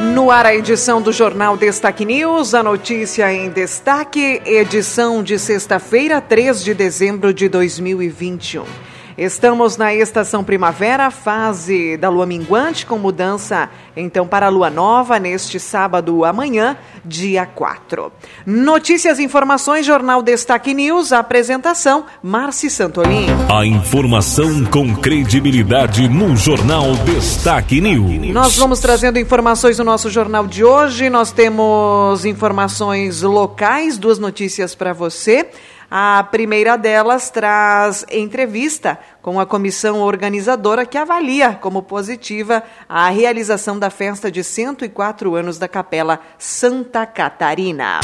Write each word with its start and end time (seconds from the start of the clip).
No 0.00 0.30
ar, 0.30 0.46
a 0.46 0.54
edição 0.54 1.02
do 1.02 1.12
Jornal 1.12 1.58
Destaque 1.58 2.06
News, 2.06 2.54
a 2.54 2.62
notícia 2.62 3.30
em 3.30 3.50
destaque, 3.50 4.40
edição 4.46 5.22
de 5.22 5.38
sexta-feira, 5.38 6.22
3 6.22 6.64
de 6.64 6.72
dezembro 6.72 7.34
de 7.34 7.50
2021. 7.50 8.89
Estamos 9.20 9.76
na 9.76 9.94
estação 9.94 10.42
primavera, 10.42 11.10
fase 11.10 11.98
da 11.98 12.08
lua 12.08 12.24
minguante, 12.24 12.86
com 12.86 12.96
mudança 12.96 13.68
então 13.94 14.26
para 14.26 14.46
a 14.46 14.48
lua 14.48 14.70
nova 14.70 15.18
neste 15.18 15.60
sábado 15.60 16.24
amanhã, 16.24 16.74
dia 17.04 17.44
4. 17.44 18.10
Notícias 18.46 19.18
e 19.18 19.22
informações, 19.22 19.84
Jornal 19.84 20.22
Destaque 20.22 20.72
News, 20.72 21.12
apresentação 21.12 22.06
Marci 22.22 22.70
Santolin. 22.70 23.26
A 23.54 23.66
informação 23.66 24.64
com 24.64 24.96
credibilidade 24.96 26.08
no 26.08 26.34
Jornal 26.34 26.94
Destaque 27.04 27.78
News. 27.78 28.32
Nós 28.32 28.56
vamos 28.56 28.80
trazendo 28.80 29.18
informações 29.18 29.76
no 29.78 29.84
nosso 29.84 30.08
jornal 30.08 30.46
de 30.46 30.64
hoje. 30.64 31.10
Nós 31.10 31.30
temos 31.30 32.24
informações 32.24 33.20
locais, 33.20 33.98
duas 33.98 34.18
notícias 34.18 34.74
para 34.74 34.94
você. 34.94 35.46
A 35.90 36.22
primeira 36.30 36.78
delas 36.78 37.30
traz 37.30 38.06
entrevista 38.12 38.96
com 39.20 39.40
a 39.40 39.44
comissão 39.44 39.98
organizadora 39.98 40.86
que 40.86 40.96
avalia 40.96 41.54
como 41.54 41.82
positiva 41.82 42.62
a 42.88 43.10
realização 43.10 43.76
da 43.76 43.90
festa 43.90 44.30
de 44.30 44.44
104 44.44 45.34
anos 45.34 45.58
da 45.58 45.66
Capela 45.66 46.20
Santa 46.38 47.04
Catarina. 47.06 47.98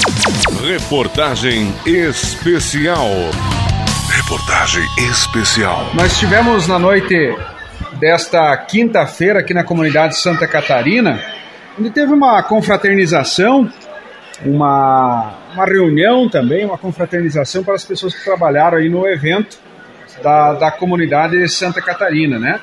Reportagem 0.66 1.72
especial. 1.86 3.06
Reportagem 4.10 4.82
especial. 5.08 5.86
Nós 5.94 6.18
tivemos 6.18 6.66
na 6.66 6.80
noite 6.80 7.14
desta 8.00 8.56
quinta-feira 8.56 9.38
aqui 9.38 9.54
na 9.54 9.62
comunidade 9.62 10.18
Santa 10.18 10.48
Catarina, 10.48 11.22
onde 11.78 11.90
teve 11.90 12.12
uma 12.12 12.42
confraternização 12.42 13.70
uma, 14.44 15.34
uma 15.54 15.64
reunião 15.64 16.28
também, 16.28 16.64
uma 16.64 16.78
confraternização 16.78 17.64
para 17.64 17.74
as 17.74 17.84
pessoas 17.84 18.14
que 18.14 18.24
trabalharam 18.24 18.78
aí 18.78 18.88
no 18.88 19.06
evento 19.06 19.58
da, 20.22 20.52
da 20.54 20.70
comunidade 20.70 21.48
Santa 21.48 21.80
Catarina, 21.80 22.38
né? 22.38 22.60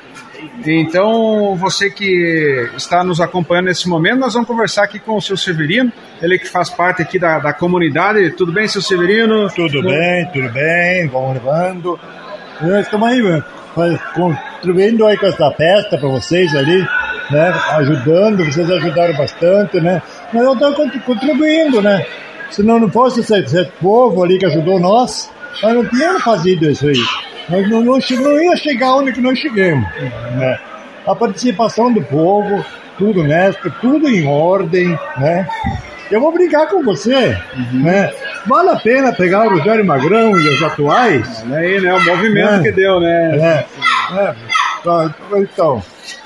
Então, 0.65 1.55
você 1.55 1.89
que 1.89 2.69
está 2.75 3.03
nos 3.03 3.21
acompanhando 3.21 3.65
nesse 3.65 3.87
momento, 3.87 4.19
nós 4.19 4.33
vamos 4.33 4.47
conversar 4.47 4.83
aqui 4.83 4.99
com 4.99 5.15
o 5.15 5.21
seu 5.21 5.37
Severino, 5.37 5.91
ele 6.21 6.37
que 6.37 6.47
faz 6.47 6.69
parte 6.69 7.01
aqui 7.01 7.17
da, 7.17 7.39
da 7.39 7.53
comunidade. 7.53 8.31
Tudo 8.31 8.51
bem, 8.51 8.67
seu 8.67 8.81
Severino? 8.81 9.49
Tudo 9.49 9.81
bem, 9.81 10.29
tudo 10.33 10.49
bem, 10.49 11.07
vamos 11.07 11.35
levando. 11.35 11.99
Nós 12.61 12.85
estamos 12.85 13.07
aí, 13.07 13.43
contribuindo 14.13 15.05
aí 15.05 15.17
com 15.17 15.27
essa 15.27 15.51
festa 15.51 15.97
para 15.97 16.09
vocês 16.09 16.53
ali, 16.55 16.79
né? 17.31 17.53
Ajudando, 17.71 18.45
vocês 18.45 18.69
ajudaram 18.69 19.15
bastante, 19.15 19.79
né? 19.79 20.01
Mas 20.33 20.43
eu 20.43 20.53
estou 20.53 20.89
contribuindo, 21.05 21.81
né? 21.81 22.05
Se 22.49 22.63
não, 22.63 22.79
não 22.79 22.89
fosse 22.89 23.21
esse, 23.21 23.35
esse, 23.35 23.65
povo 23.81 24.23
ali 24.23 24.37
que 24.37 24.45
ajudou 24.45 24.79
nós, 24.79 25.29
nós 25.61 25.73
não 25.73 25.85
tínhamos 25.85 26.23
fazido 26.23 26.69
isso 26.69 26.87
aí. 26.87 27.03
Nós 27.49 27.69
não, 27.69 27.81
não, 27.81 27.99
não 27.99 28.41
ia 28.41 28.55
chegar 28.55 28.95
onde 28.95 29.11
que 29.11 29.21
nós 29.21 29.37
chegamos. 29.37 29.87
Né? 30.35 30.59
A 31.05 31.15
participação 31.15 31.91
do 31.91 32.01
povo, 32.01 32.63
tudo 32.97 33.21
honesto, 33.21 33.71
tudo 33.81 34.07
em 34.07 34.27
ordem, 34.27 34.97
né? 35.17 35.47
Eu 36.11 36.21
vou 36.21 36.31
brincar 36.31 36.67
com 36.67 36.83
você, 36.83 37.35
uhum. 37.55 37.83
né? 37.83 38.11
Vale 38.45 38.69
a 38.69 38.75
pena 38.75 39.13
pegar 39.13 39.47
o 39.47 39.57
Rogério 39.57 39.83
Magrão 39.83 40.37
e 40.37 40.47
os 40.49 40.61
atuais? 40.61 41.43
É, 41.51 41.57
aí, 41.57 41.81
né? 41.81 41.93
O 41.93 42.05
movimento 42.05 42.53
é. 42.53 42.61
que 42.61 42.71
deu, 42.71 42.99
né? 42.99 43.35
É. 43.35 43.65
é. 44.19 44.35
Então, 45.41 45.81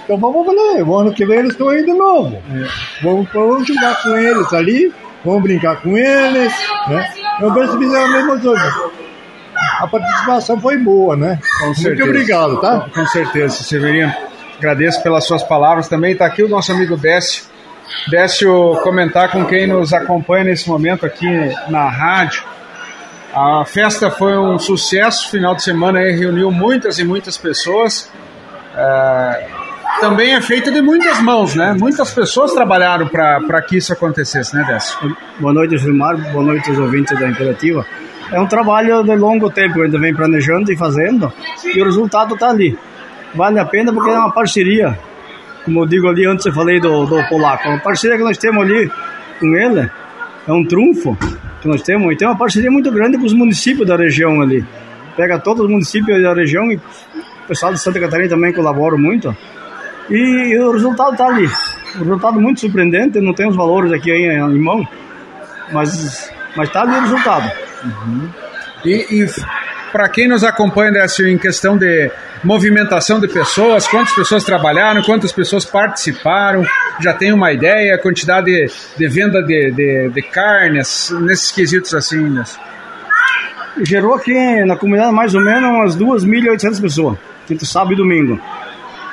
então 0.08 0.18
vamos 0.18 0.46
fazer. 0.46 0.84
O 0.84 0.98
ano 0.98 1.14
que 1.14 1.26
vem 1.26 1.40
eles 1.40 1.52
estão 1.52 1.68
aí 1.68 1.84
de 1.84 1.92
novo. 1.92 2.42
É. 2.50 2.68
Vamos, 3.04 3.28
vamos 3.34 3.68
jogar 3.68 4.02
com 4.02 4.18
eles 4.18 4.54
ali, 4.54 4.94
vamos 5.24 5.44
brincar 5.44 5.82
com 5.82 5.98
eles. 5.98 6.54
Né? 6.88 7.14
Eu 7.42 7.54
penso 7.54 7.74
que 7.74 7.84
fizeram 7.84 8.06
a 8.06 8.10
mesma 8.10 8.40
coisa. 8.40 8.92
A 9.80 9.88
participação 9.88 10.62
foi 10.62 10.78
boa, 10.78 11.18
né? 11.18 11.40
Com 11.60 11.66
Muito 11.66 11.82
certeza. 11.82 12.10
obrigado, 12.10 12.62
tá? 12.62 12.80
Com, 12.80 13.02
com 13.02 13.08
certeza, 13.08 13.64
Severino. 13.64 14.14
Agradeço 14.58 15.04
pelas 15.04 15.26
suas 15.26 15.44
palavras 15.44 15.90
também. 15.90 16.14
Está 16.14 16.26
aqui 16.26 16.42
o 16.42 16.48
nosso 16.48 16.72
amigo 16.72 16.96
Décio. 16.96 17.44
Décio 18.10 18.80
comentar 18.84 19.30
com 19.30 19.46
quem 19.46 19.68
nos 19.68 19.94
acompanha 19.94 20.46
nesse 20.46 20.70
momento 20.70 21.06
aqui 21.06 21.28
na 21.68 21.90
rádio. 21.90 22.44
A 23.34 23.66
festa 23.66 24.10
foi 24.10 24.38
um 24.38 24.58
sucesso, 24.58 25.30
final 25.30 25.54
de 25.54 25.64
semana 25.64 26.00
aí 26.00 26.16
reuniu 26.16 26.50
muitas 26.50 26.98
e 26.98 27.04
muitas 27.04 27.38
pessoas. 27.38 28.10
É, 28.76 29.67
também 30.00 30.34
é 30.34 30.42
feita 30.42 30.72
de 30.72 30.82
muitas 30.82 31.22
mãos, 31.22 31.56
né? 31.56 31.76
Muitas 31.78 32.12
pessoas 32.12 32.54
trabalharam 32.54 33.08
para 33.08 33.62
que 33.62 33.78
isso 33.78 33.92
acontecesse, 33.94 34.56
né, 34.56 34.64
Décio? 34.68 35.16
Boa 35.40 35.54
noite, 35.54 35.78
Gilmar. 35.78 36.18
Boa 36.32 36.44
noite 36.44 36.70
aos 36.70 36.80
ouvintes 36.80 37.18
da 37.20 37.28
Imperativa. 37.30 37.86
É 38.32 38.40
um 38.40 38.48
trabalho 38.48 39.04
de 39.04 39.16
longo 39.16 39.50
tempo, 39.50 39.82
ainda 39.82 39.98
vem 39.98 40.14
planejando 40.14 40.72
e 40.72 40.76
fazendo, 40.76 41.32
e 41.64 41.82
o 41.82 41.86
resultado 41.86 42.34
está 42.34 42.50
ali. 42.50 42.78
Vale 43.34 43.60
a 43.60 43.66
pena 43.66 43.94
porque 43.94 44.10
é 44.10 44.18
uma 44.18 44.32
parceria. 44.32 44.98
Como 45.64 45.82
eu 45.82 45.86
digo 45.86 46.08
ali, 46.08 46.26
antes 46.26 46.46
eu 46.46 46.54
falei 46.54 46.80
do, 46.80 47.06
do 47.06 47.24
polaco, 47.28 47.70
a 47.70 47.78
parceria 47.80 48.18
que 48.18 48.24
nós 48.24 48.38
temos 48.38 48.64
ali 48.64 48.92
com 49.40 49.56
ele 49.56 49.90
é 50.48 50.52
um 50.52 50.66
trunfo 50.66 51.18
que 51.62 51.68
nós 51.68 51.82
temos, 51.82 52.12
e 52.14 52.16
tem 52.16 52.28
uma 52.28 52.38
parceria 52.38 52.72
muito 52.72 52.92
grande 52.92 53.18
com 53.18 53.26
os 53.26 53.34
municípios 53.34 53.88
da 53.88 53.96
região 53.96 54.42
ali. 54.42 54.66
Pega 55.16 55.40
todos 55.40 55.66
os 55.66 55.72
municípios 55.72 56.22
da 56.22 56.34
região 56.34 56.72
e 56.72 56.76
o 56.76 57.48
pessoal 57.48 57.74
de 57.74 57.80
Santa 57.80 58.00
Catarina 58.00 58.30
também 58.30 58.54
colabora 58.54 58.98
muito. 58.98 59.36
E, 60.10 60.58
o 60.60 60.72
resultado 60.72 61.12
está 61.12 61.28
ali. 61.28 61.50
O 61.96 62.00
resultado 62.00 62.40
muito 62.40 62.60
surpreendente, 62.60 63.20
não 63.20 63.34
tem 63.34 63.48
os 63.48 63.56
valores 63.56 63.92
aqui 63.92 64.12
em, 64.12 64.32
em 64.32 64.60
mão, 64.60 64.88
mas 65.72 66.32
está 66.58 66.82
ali 66.82 66.96
o 66.96 67.02
resultado. 67.02 67.52
Uhum. 67.84 68.30
E, 68.86 69.24
e 69.24 69.28
para 69.92 70.08
quem 70.10 70.28
nos 70.28 70.44
acompanha 70.44 70.92
dessa, 70.92 71.28
em 71.28 71.38
questão 71.38 71.78
de 71.78 72.12
movimentação 72.44 73.20
de 73.20 73.28
pessoas, 73.28 73.88
quantas 73.88 74.14
pessoas 74.14 74.44
trabalharam, 74.44 75.02
quantas 75.02 75.32
pessoas 75.32 75.66
participaram, 75.66 76.66
já 77.00 77.14
tem 77.14 77.32
uma 77.34 77.52
ideia, 77.52 77.96
a 77.96 77.98
quantidade 77.98 78.46
de, 78.46 78.72
de 78.98 79.08
venda 79.08 79.42
de, 79.42 79.72
de, 79.72 80.10
de 80.10 80.22
carnes, 80.22 81.10
nesses 81.22 81.52
quesitos 81.52 81.94
assim, 81.94 82.30
né? 82.30 82.44
Gerou 83.82 84.16
aqui 84.16 84.34
na 84.66 84.76
comunidade 84.76 85.14
mais 85.14 85.36
ou 85.36 85.42
menos 85.42 85.96
umas 85.96 86.24
2.800 86.26 86.82
pessoas, 86.82 87.18
entre 87.50 87.66
sábado 87.66 87.94
e 87.94 87.98
domingo. 87.98 88.40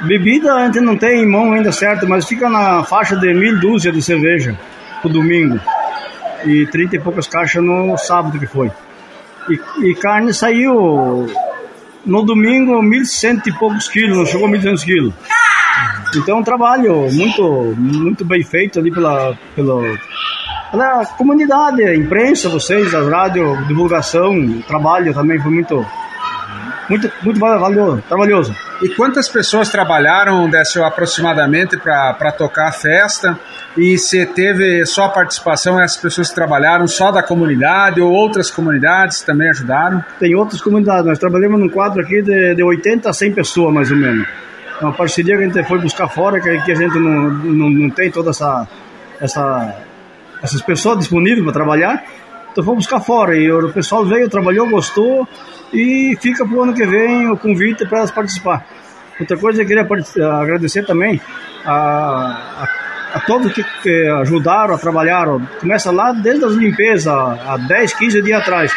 Bebida 0.02 0.54
a 0.54 0.66
gente 0.66 0.80
não 0.80 0.96
tem 0.96 1.22
em 1.22 1.26
mão 1.26 1.52
ainda 1.52 1.72
certo, 1.72 2.08
mas 2.08 2.26
fica 2.26 2.48
na 2.48 2.82
faixa 2.84 3.16
de 3.16 3.32
mil 3.32 3.58
dúzia 3.58 3.92
de 3.92 4.02
cerveja 4.02 4.58
pro 5.00 5.10
domingo. 5.10 5.58
E 6.44 6.66
trinta 6.66 6.96
e 6.96 7.00
poucas 7.00 7.26
caixas 7.26 7.62
no 7.62 7.96
sábado 7.96 8.38
que 8.38 8.46
foi. 8.46 8.70
E, 9.48 9.88
e 9.88 9.94
carne 9.94 10.34
saiu 10.34 11.26
no 12.04 12.22
domingo 12.22 12.82
mil 12.82 13.04
cento 13.04 13.48
e 13.48 13.52
poucos 13.52 13.88
quilos, 13.88 14.16
não 14.16 14.26
chegou 14.26 14.48
mil 14.48 14.58
duzentos 14.58 14.84
quilos. 14.84 15.14
Então 16.16 16.38
um 16.38 16.44
trabalho 16.44 17.10
muito, 17.12 17.74
muito 17.76 18.24
bem 18.24 18.42
feito 18.42 18.78
ali 18.78 18.90
pela, 18.90 19.36
pela, 19.56 19.98
pela 20.70 21.06
comunidade, 21.06 21.82
a 21.82 21.96
imprensa, 21.96 22.48
vocês, 22.48 22.94
a 22.94 23.02
rádio, 23.02 23.56
divulgação, 23.66 24.62
trabalho 24.66 25.12
também 25.14 25.40
foi 25.40 25.50
muito, 25.50 25.84
muito, 26.88 27.10
muito 27.22 27.40
valioso, 27.40 28.02
trabalhoso. 28.08 28.56
E 28.82 28.88
quantas 28.90 29.28
pessoas 29.28 29.68
trabalharam, 29.70 30.48
Décio, 30.48 30.84
aproximadamente 30.84 31.76
para 31.76 32.32
tocar 32.32 32.68
a 32.68 32.72
festa? 32.72 33.38
E 33.76 33.96
se 33.98 34.24
teve 34.26 34.84
só 34.86 35.08
participação, 35.08 35.80
essas 35.80 35.96
pessoas 35.96 36.28
que 36.28 36.34
trabalharam 36.34 36.86
só 36.86 37.10
da 37.10 37.22
comunidade 37.22 38.00
ou 38.00 38.12
outras 38.12 38.50
comunidades 38.50 39.22
também 39.22 39.48
ajudaram? 39.50 40.04
Tem 40.18 40.34
outras 40.34 40.60
comunidades, 40.60 41.06
nós 41.06 41.18
trabalhamos 41.18 41.60
num 41.60 41.68
quadro 41.68 42.02
aqui 42.02 42.22
de, 42.22 42.54
de 42.54 42.62
80 42.62 43.08
a 43.08 43.12
100 43.12 43.32
pessoas 43.32 43.72
mais 43.72 43.90
ou 43.90 43.96
menos. 43.96 44.26
É 44.80 44.84
uma 44.84 44.92
parceria 44.92 45.36
que 45.36 45.42
a 45.42 45.46
gente 45.46 45.64
foi 45.64 45.78
buscar 45.78 46.08
fora, 46.08 46.40
que, 46.40 46.48
a 46.50 46.74
gente 46.74 46.98
não, 46.98 47.30
não, 47.30 47.70
não 47.70 47.90
tem 47.90 48.10
toda 48.10 48.30
essa, 48.30 48.66
essa 49.20 49.74
essas 50.44 50.60
pessoas 50.60 50.98
disponíveis 50.98 51.42
para 51.42 51.52
trabalhar. 51.54 52.04
Então 52.52 52.62
vamos 52.62 52.84
buscar 52.84 53.00
fora. 53.00 53.34
E 53.34 53.50
o 53.50 53.72
pessoal 53.72 54.04
veio, 54.04 54.28
trabalhou, 54.28 54.68
gostou 54.68 55.26
e 55.74 56.16
fica 56.20 56.46
para 56.46 56.56
o 56.56 56.62
ano 56.62 56.72
que 56.72 56.86
vem 56.86 57.28
o 57.30 57.36
convite 57.36 57.84
para 57.86 57.98
elas 57.98 58.10
participar. 58.10 58.64
Outra 59.18 59.36
coisa 59.36 59.62
eu 59.62 59.66
queria 59.66 59.86
agradecer 60.40 60.84
também 60.86 61.20
a, 61.64 61.72
a, 61.72 62.68
a 63.14 63.20
todos 63.20 63.52
que, 63.52 63.64
que, 63.82 64.06
ajudaram, 64.20 64.78
trabalharam. 64.78 65.40
Começa 65.60 65.90
lá 65.90 66.12
desde 66.12 66.44
as 66.44 66.54
limpezas, 66.54 67.06
há 67.06 67.56
10, 67.56 67.94
15 67.94 68.22
dias 68.22 68.40
atrás. 68.40 68.72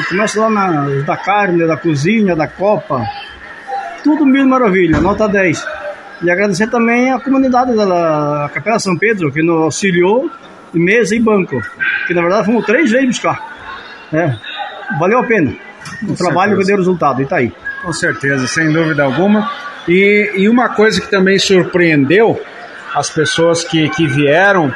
E 0.00 0.04
começa 0.08 0.40
lá 0.40 0.50
na, 0.50 1.02
da 1.04 1.16
carne, 1.16 1.66
da 1.66 1.76
cozinha, 1.76 2.34
da 2.34 2.46
copa. 2.46 3.02
Tudo 4.02 4.24
mil 4.24 4.46
maravilha, 4.46 5.00
nota 5.00 5.28
10. 5.28 5.66
E 6.22 6.30
agradecer 6.30 6.68
também 6.68 7.12
a 7.12 7.20
comunidade 7.20 7.74
da 7.76 8.50
Capela 8.52 8.78
São 8.78 8.96
Pedro, 8.96 9.32
que 9.32 9.42
nos 9.42 9.62
auxiliou 9.62 10.30
mesa 10.72 11.14
e 11.14 11.20
banco. 11.20 11.60
Que 12.06 12.14
na 12.14 12.22
verdade 12.22 12.46
fomos 12.46 12.64
três 12.64 12.90
vezes 12.90 13.06
buscar. 13.06 13.38
É, 14.12 14.34
valeu 14.98 15.20
a 15.20 15.24
pena. 15.24 15.65
O 16.02 16.06
Com 16.08 16.14
trabalho 16.14 16.50
certeza. 16.50 16.60
que 16.60 16.66
deu 16.66 16.76
resultado, 16.76 17.20
e 17.20 17.24
está 17.24 17.36
aí. 17.36 17.52
Com 17.82 17.92
certeza, 17.92 18.46
sem 18.46 18.72
dúvida 18.72 19.04
alguma. 19.04 19.50
E, 19.88 20.32
e 20.36 20.48
uma 20.48 20.68
coisa 20.70 21.00
que 21.00 21.10
também 21.10 21.38
surpreendeu 21.38 22.40
as 22.94 23.10
pessoas 23.10 23.62
que, 23.62 23.88
que 23.90 24.06
vieram, 24.06 24.74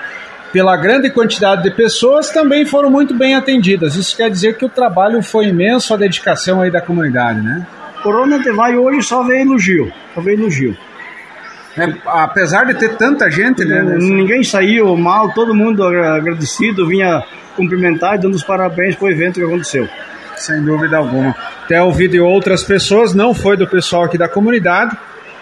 pela 0.52 0.76
grande 0.76 1.10
quantidade 1.10 1.62
de 1.62 1.70
pessoas, 1.70 2.30
também 2.30 2.64
foram 2.66 2.90
muito 2.90 3.14
bem 3.14 3.34
atendidas. 3.34 3.96
Isso 3.96 4.16
quer 4.16 4.30
dizer 4.30 4.56
que 4.56 4.64
o 4.64 4.68
trabalho 4.68 5.22
foi 5.22 5.46
imenso, 5.46 5.94
a 5.94 5.96
dedicação 5.96 6.60
aí 6.60 6.70
da 6.70 6.80
comunidade, 6.80 7.40
né? 7.40 7.66
Corona 8.02 8.40
vai 8.54 8.76
hoje 8.76 9.02
só 9.02 9.22
veio 9.22 9.42
elogio, 9.42 9.92
só 10.14 10.20
veio 10.20 10.40
elogio. 10.40 10.76
É, 11.76 11.92
apesar 12.06 12.64
de 12.64 12.74
ter 12.74 12.96
tanta 12.96 13.30
gente, 13.30 13.64
né? 13.64 13.82
Ninguém 13.82 14.42
saiu 14.42 14.96
mal, 14.96 15.32
todo 15.32 15.54
mundo 15.54 15.84
agradecido, 15.84 16.86
vinha 16.86 17.22
cumprimentar 17.56 18.16
e 18.16 18.18
dando 18.18 18.34
os 18.34 18.42
parabéns 18.42 18.96
para 18.96 19.06
o 19.06 19.10
evento 19.10 19.34
que 19.34 19.44
aconteceu. 19.44 19.88
Sem 20.40 20.62
dúvida 20.62 20.96
alguma. 20.96 21.36
Até 21.64 21.82
ouvi 21.82 22.08
de 22.08 22.18
outras 22.18 22.64
pessoas, 22.64 23.14
não 23.14 23.34
foi 23.34 23.58
do 23.58 23.68
pessoal 23.68 24.04
aqui 24.04 24.16
da 24.16 24.26
comunidade, 24.26 24.96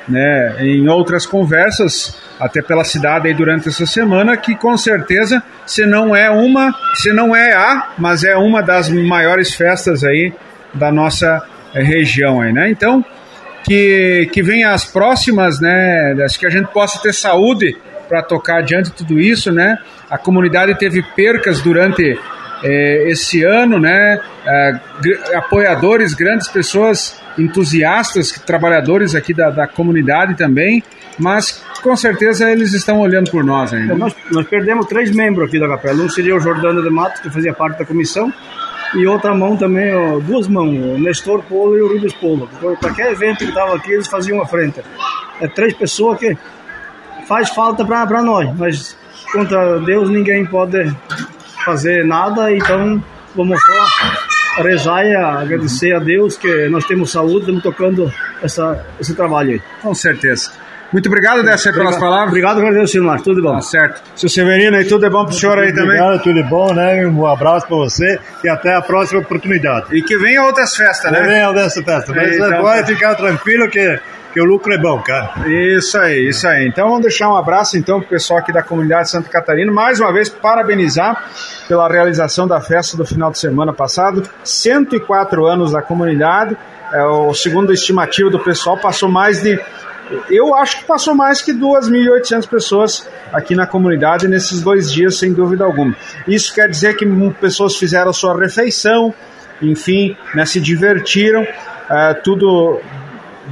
né? 0.09 0.57
Em 0.59 0.89
outras 0.89 1.25
conversas, 1.25 2.21
até 2.41 2.61
pela 2.61 2.83
cidade 2.83 3.29
aí 3.29 3.35
durante 3.35 3.69
essa 3.69 3.87
semana, 3.87 4.37
que 4.37 4.57
com 4.57 4.77
certeza, 4.77 5.41
se 5.65 5.87
não 5.87 6.17
é 6.17 6.29
uma, 6.29 6.75
se 6.95 7.13
não 7.13 7.35
é 7.35 7.53
a, 7.53 7.91
mas 7.97 8.25
é 8.25 8.37
uma 8.37 8.61
das 8.61 8.89
maiores 8.89 9.55
festas 9.55 10.03
aí 10.03 10.33
da 10.75 10.91
nossa 10.91 11.45
região 11.73 12.41
aí, 12.41 12.53
né? 12.53 12.69
Então, 12.69 13.05
que, 13.63 14.29
que 14.33 14.43
venha 14.43 14.73
as 14.73 14.85
próximas, 14.85 15.61
né? 15.61 16.17
Acho 16.25 16.41
que 16.41 16.47
a 16.47 16.51
gente 16.51 16.73
possa 16.73 17.01
ter 17.01 17.15
saúde 17.15 17.77
para 18.09 18.21
tocar 18.21 18.59
adiante 18.59 18.91
tudo 18.91 19.21
isso, 19.21 19.53
né? 19.53 19.79
A 20.11 20.19
comunidade 20.19 20.75
teve 20.77 21.03
percas 21.15 21.61
durante 21.61 22.19
eh, 22.63 23.05
esse 23.09 23.45
ano, 23.45 23.79
né? 23.79 24.21
Eh, 24.47 24.81
apoiadores, 25.35 26.15
grandes 26.15 26.49
pessoas 26.49 27.21
entusiastas, 27.39 28.33
trabalhadores 28.33 29.15
aqui 29.15 29.33
da, 29.33 29.51
da 29.51 29.67
comunidade 29.67 30.37
também, 30.37 30.83
mas 31.19 31.63
com 31.83 31.97
certeza 31.97 32.51
eles 32.51 32.73
estão 32.73 33.01
olhando 33.01 33.31
por 33.31 33.45
nós 33.45 33.73
ainda. 33.73 33.95
Nós, 33.95 34.15
nós 34.31 34.47
perdemos 34.47 34.87
três 34.87 35.11
membros 35.11 35.49
aqui 35.49 35.59
da 35.59 35.69
capela. 35.69 36.03
Um 36.03 36.09
seria 36.09 36.35
o 36.35 36.41
Jordano 36.41 36.83
de 36.83 36.91
Matos, 36.91 37.21
que 37.21 37.31
fazia 37.31 37.53
parte 37.53 37.79
da 37.79 37.85
comissão, 37.85 38.33
e 38.95 39.07
outra 39.07 39.35
mão 39.35 39.57
também, 39.57 39.95
ó, 39.95 40.19
duas 40.19 40.49
mãos, 40.49 40.71
o 40.71 40.99
Nestor 40.99 41.43
Polo 41.45 41.77
e 41.77 41.83
o 41.83 41.89
Rubens 41.93 42.15
Polo. 42.15 42.49
Qualquer 42.81 43.13
evento 43.13 43.39
que 43.39 43.45
estava 43.45 43.77
aqui, 43.77 43.93
eles 43.93 44.09
faziam 44.09 44.41
a 44.41 44.47
frente. 44.47 44.81
É 45.41 45.47
três 45.47 45.75
pessoas 45.75 46.19
que 46.19 46.37
faz 47.27 47.51
falta 47.51 47.85
para 47.85 48.23
nós, 48.23 48.51
mas 48.57 48.97
contra 49.31 49.79
Deus 49.81 50.11
ninguém 50.11 50.45
pode 50.47 50.91
fazer 51.69 52.05
nada, 52.05 52.51
então 52.51 53.03
vamos 53.37 53.61
só 53.61 54.63
rezar 54.63 55.05
e 55.05 55.15
agradecer 55.15 55.95
a 55.95 55.99
Deus 55.99 56.37
que 56.37 56.69
nós 56.69 56.85
temos 56.87 57.11
saúde, 57.13 57.41
estamos 57.41 57.63
tocando 57.63 58.13
essa, 58.43 58.85
esse 58.99 59.15
trabalho 59.15 59.53
aí. 59.53 59.63
Com 59.83 59.95
certeza. 59.95 60.51
Muito 60.91 61.07
obrigado, 61.07 61.43
Décio, 61.43 61.71
pelas 61.75 61.99
palavras. 61.99 62.29
Obrigado, 62.29 62.59
agradeço, 62.61 62.93
Silmar. 62.93 63.21
Tudo 63.21 63.43
bom. 63.43 63.57
Tá 63.57 63.61
certo. 63.61 64.03
Seu 64.17 64.29
Severino, 64.29 64.81
e 64.81 64.87
tudo 64.87 65.05
é 65.05 65.11
bom 65.11 65.27
pro 65.27 65.35
senhor 65.35 65.59
aí 65.59 65.71
também? 65.71 66.01
Obrigado, 66.01 66.23
tudo 66.23 66.43
bom, 66.45 66.73
né? 66.73 67.07
Um 67.07 67.27
abraço 67.27 67.67
para 67.67 67.77
você 67.77 68.19
e 68.43 68.49
até 68.49 68.75
a 68.75 68.81
próxima 68.81 69.21
oportunidade. 69.21 69.95
E 69.95 70.03
que 70.03 70.17
venha 70.17 70.43
outras 70.45 70.75
festas, 70.75 71.13
né? 71.13 71.21
Que 71.21 71.27
venha 71.27 71.49
outras 71.49 71.75
festas. 71.75 72.09
Mas 72.09 72.35
então, 72.35 72.63
pode 72.63 72.81
tá. 72.81 72.87
ficar 72.87 73.15
tranquilo 73.17 73.69
que 73.69 74.01
que 74.33 74.41
o 74.41 74.45
lucro 74.45 74.73
é 74.73 74.79
bom, 74.79 75.01
cara. 75.01 75.49
Isso 75.49 75.99
aí, 75.99 76.29
isso 76.29 76.47
aí. 76.47 76.67
Então 76.67 76.89
vamos 76.89 77.03
deixar 77.03 77.31
um 77.31 77.37
abraço 77.37 77.77
então 77.77 78.01
pro 78.01 78.09
pessoal 78.09 78.41
aqui 78.41 78.53
da 78.53 78.63
comunidade 78.63 79.11
Santa 79.11 79.29
Catarina. 79.29 79.73
Mais 79.73 80.01
uma 80.01 80.13
vez 80.13 80.29
parabenizar 80.29 81.25
pela 81.67 81.89
realização 81.89 82.47
da 82.47 82.61
festa 82.61 82.97
do 82.97 83.07
final 83.07 83.31
de 83.31 83.39
semana 83.39 83.73
passado. 83.73 84.29
104 84.45 85.47
anos 85.47 85.73
da 85.73 85.83
comunidade. 85.83 86.57
É, 86.93 87.05
o 87.05 87.35
segundo 87.35 87.73
estimativo 87.73 88.31
do 88.31 88.39
pessoal 88.39 88.79
passou 88.79 89.09
mais 89.09 89.43
de 89.43 89.59
eu 90.31 90.55
acho 90.55 90.79
que 90.79 90.85
passou 90.85 91.15
mais 91.15 91.43
que 91.43 91.53
2.800 91.53 92.49
pessoas 92.49 93.09
aqui 93.33 93.55
na 93.55 93.67
comunidade 93.67 94.27
nesses 94.27 94.63
dois 94.63 94.91
dias, 94.91 95.19
sem 95.19 95.33
dúvida 95.35 95.65
alguma. 95.65 95.95
Isso 96.27 96.55
quer 96.55 96.69
dizer 96.69 96.97
que 96.97 97.07
pessoas 97.39 97.77
fizeram 97.77 98.11
sua 98.13 98.39
refeição, 98.39 99.13
enfim, 99.61 100.17
né, 100.35 100.47
se 100.47 100.61
divertiram, 100.61 101.47
é, 101.91 102.15
tudo 102.15 102.81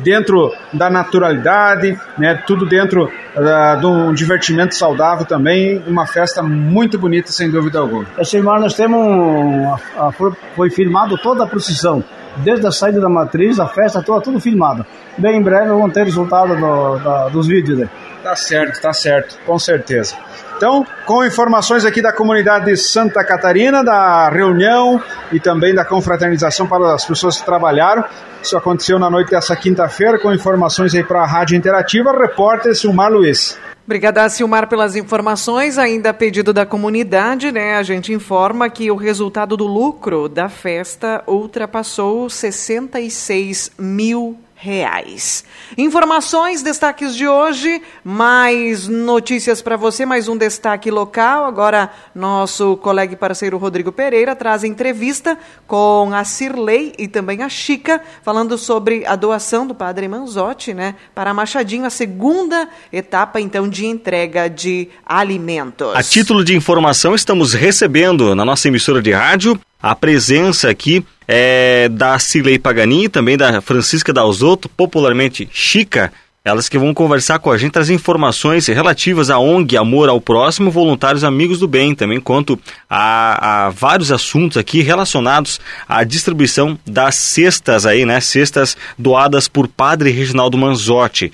dentro 0.02 0.52
da 0.72 0.90
naturalidade, 0.90 1.98
né, 2.18 2.42
tudo 2.46 2.66
dentro 2.66 3.04
uh, 3.04 3.80
de 3.80 3.86
um 3.86 4.12
divertimento 4.12 4.74
saudável 4.74 5.24
também, 5.24 5.82
uma 5.86 6.06
festa 6.06 6.42
muito 6.42 6.98
bonita, 6.98 7.32
sem 7.32 7.50
dúvida 7.50 7.78
alguma. 7.78 8.06
Essa 8.18 8.32
semana 8.32 8.60
nós 8.60 8.74
temos, 8.74 9.80
a, 9.96 10.08
a, 10.08 10.12
foi 10.12 10.70
filmado 10.70 11.16
toda 11.18 11.44
a 11.44 11.46
procissão, 11.46 12.02
desde 12.38 12.66
a 12.66 12.70
saída 12.70 13.00
da 13.00 13.08
matriz, 13.08 13.58
a 13.58 13.66
festa 13.66 14.02
toda, 14.02 14.20
tudo 14.20 14.40
filmado. 14.40 14.84
Bem 15.16 15.38
em 15.38 15.42
breve 15.42 15.68
vão 15.68 15.88
ter 15.88 16.04
resultado 16.04 16.54
do, 16.56 16.98
da, 16.98 17.28
dos 17.28 17.46
vídeos. 17.46 17.78
Né? 17.78 17.88
Tá 18.22 18.36
certo, 18.36 18.80
tá 18.80 18.92
certo, 18.92 19.38
com 19.46 19.58
certeza. 19.58 20.16
Então, 20.56 20.86
com 21.04 21.22
informações 21.22 21.84
aqui 21.84 22.00
da 22.00 22.12
comunidade 22.12 22.64
de 22.64 22.76
Santa 22.78 23.22
Catarina, 23.22 23.84
da 23.84 24.30
reunião 24.30 25.02
e 25.30 25.38
também 25.38 25.74
da 25.74 25.84
confraternização 25.84 26.66
para 26.66 26.94
as 26.94 27.04
pessoas 27.04 27.38
que 27.38 27.44
trabalharam. 27.44 28.02
Isso 28.42 28.56
aconteceu 28.56 28.98
na 28.98 29.10
noite 29.10 29.32
dessa 29.32 29.54
quinta-feira, 29.54 30.18
com 30.18 30.32
informações 30.32 30.94
aí 30.94 31.04
para 31.04 31.20
a 31.20 31.26
Rádio 31.26 31.58
Interativa. 31.58 32.10
Repórter 32.10 32.74
Silmar 32.74 33.12
Luiz. 33.12 33.58
Obrigada, 33.84 34.26
Silmar, 34.30 34.66
pelas 34.66 34.96
informações. 34.96 35.76
Ainda 35.76 36.10
a 36.10 36.14
pedido 36.14 36.54
da 36.54 36.64
comunidade, 36.64 37.52
né? 37.52 37.76
A 37.76 37.82
gente 37.82 38.12
informa 38.12 38.70
que 38.70 38.90
o 38.90 38.96
resultado 38.96 39.58
do 39.58 39.66
lucro 39.66 40.26
da 40.26 40.48
festa 40.48 41.22
ultrapassou 41.26 42.30
66 42.30 43.72
mil 43.78 44.38
reais. 44.56 45.44
Informações, 45.76 46.62
destaques 46.62 47.14
de 47.14 47.28
hoje, 47.28 47.82
mais 48.02 48.88
notícias 48.88 49.60
para 49.60 49.76
você, 49.76 50.06
mais 50.06 50.28
um 50.28 50.36
destaque 50.36 50.90
local. 50.90 51.44
Agora, 51.44 51.90
nosso 52.14 52.76
colega 52.78 53.12
e 53.12 53.16
parceiro 53.16 53.58
Rodrigo 53.58 53.92
Pereira 53.92 54.34
traz 54.34 54.64
entrevista 54.64 55.38
com 55.66 56.10
a 56.14 56.24
Cirlei 56.24 56.94
e 56.98 57.06
também 57.06 57.42
a 57.42 57.48
Chica, 57.50 58.00
falando 58.22 58.56
sobre 58.56 59.04
a 59.06 59.14
doação 59.14 59.66
do 59.66 59.74
Padre 59.74 60.08
Manzotti, 60.08 60.72
né, 60.72 60.94
para 61.14 61.34
Machadinho, 61.34 61.84
a 61.84 61.90
segunda 61.90 62.68
etapa, 62.90 63.38
então, 63.38 63.68
de 63.68 63.84
entrega 63.84 64.48
de 64.48 64.88
alimentos. 65.04 65.94
A 65.94 66.02
título 66.02 66.42
de 66.42 66.56
informação, 66.56 67.14
estamos 67.14 67.52
recebendo 67.52 68.34
na 68.34 68.44
nossa 68.44 68.68
emissora 68.68 69.02
de 69.02 69.12
rádio 69.12 69.60
a 69.82 69.94
presença 69.94 70.70
aqui 70.70 71.04
é, 71.26 71.88
da 71.88 72.18
Cirlei 72.18 72.58
Pagani, 72.58 73.08
também 73.08 73.36
da 73.36 73.60
Francisca 73.60 74.12
Dalzotto, 74.12 74.68
popularmente 74.68 75.48
Chica, 75.52 76.12
elas 76.46 76.68
que 76.68 76.78
vão 76.78 76.94
conversar 76.94 77.40
com 77.40 77.50
a 77.50 77.58
gente, 77.58 77.72
trazer 77.72 77.92
informações 77.92 78.68
relativas 78.68 79.30
à 79.30 79.38
ONG 79.40 79.76
Amor 79.76 80.08
ao 80.08 80.20
Próximo, 80.20 80.70
Voluntários 80.70 81.24
Amigos 81.24 81.58
do 81.58 81.66
Bem. 81.66 81.92
Também 81.92 82.20
quanto 82.20 82.56
a, 82.88 83.66
a, 83.66 83.70
vários 83.70 84.12
assuntos 84.12 84.56
aqui 84.56 84.80
relacionados 84.80 85.60
à 85.88 86.04
distribuição 86.04 86.78
das 86.86 87.16
cestas 87.16 87.84
aí, 87.84 88.06
né? 88.06 88.20
Cestas 88.20 88.76
doadas 88.96 89.48
por 89.48 89.66
Padre 89.66 90.10
Reginaldo 90.10 90.56
Manzotti. 90.56 91.32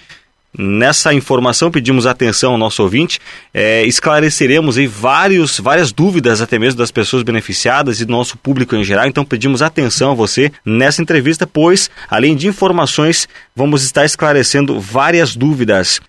Nessa 0.56 1.14
informação, 1.14 1.70
pedimos 1.70 2.06
atenção 2.06 2.52
ao 2.52 2.58
nosso 2.58 2.82
ouvinte, 2.82 3.18
é, 3.54 3.86
esclareceremos 3.86 4.76
aí 4.76 4.86
vários, 4.86 5.58
várias 5.58 5.92
dúvidas 5.92 6.42
até 6.42 6.58
mesmo 6.58 6.76
das 6.76 6.90
pessoas 6.90 7.22
beneficiadas 7.22 8.00
e 8.00 8.04
do 8.04 8.12
nosso 8.12 8.36
público 8.36 8.76
em 8.76 8.84
geral, 8.84 9.06
então 9.06 9.24
pedimos 9.24 9.62
atenção 9.62 10.10
a 10.10 10.14
você 10.14 10.52
nessa 10.62 11.00
entrevista, 11.00 11.46
pois, 11.46 11.90
além 12.10 12.36
de 12.36 12.48
informações, 12.48 13.26
vamos 13.56 13.82
estar 13.82 14.04
esclarecendo 14.04 14.78
várias 14.78 15.34
dúvidas. 15.34 16.02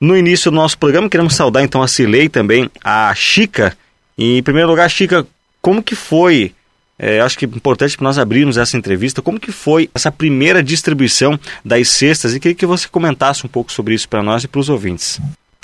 No 0.00 0.16
início 0.16 0.50
do 0.50 0.56
nosso 0.56 0.76
programa, 0.76 1.08
queremos 1.08 1.36
saudar 1.36 1.62
então 1.62 1.80
a 1.80 1.86
Cilei 1.86 2.28
também, 2.28 2.68
a 2.82 3.14
Chica. 3.14 3.76
E, 4.18 4.38
em 4.38 4.42
primeiro 4.42 4.68
lugar, 4.68 4.90
Chica, 4.90 5.24
como 5.62 5.80
que 5.80 5.94
foi 5.94 6.52
é, 6.98 7.20
acho 7.20 7.38
que 7.38 7.44
é 7.44 7.48
importante 7.48 7.96
para 7.96 8.04
nós 8.04 8.18
abrirmos 8.18 8.56
essa 8.56 8.76
entrevista. 8.76 9.20
Como 9.20 9.40
que 9.40 9.50
foi 9.50 9.90
essa 9.94 10.12
primeira 10.12 10.62
distribuição 10.62 11.38
das 11.64 11.88
cestas? 11.88 12.34
E 12.34 12.40
queria 12.40 12.54
que 12.54 12.66
você 12.66 12.88
comentasse 12.88 13.44
um 13.44 13.48
pouco 13.48 13.72
sobre 13.72 13.94
isso 13.94 14.08
para 14.08 14.22
nós 14.22 14.44
e 14.44 14.48
para 14.48 14.60
os 14.60 14.68
ouvintes. 14.68 15.20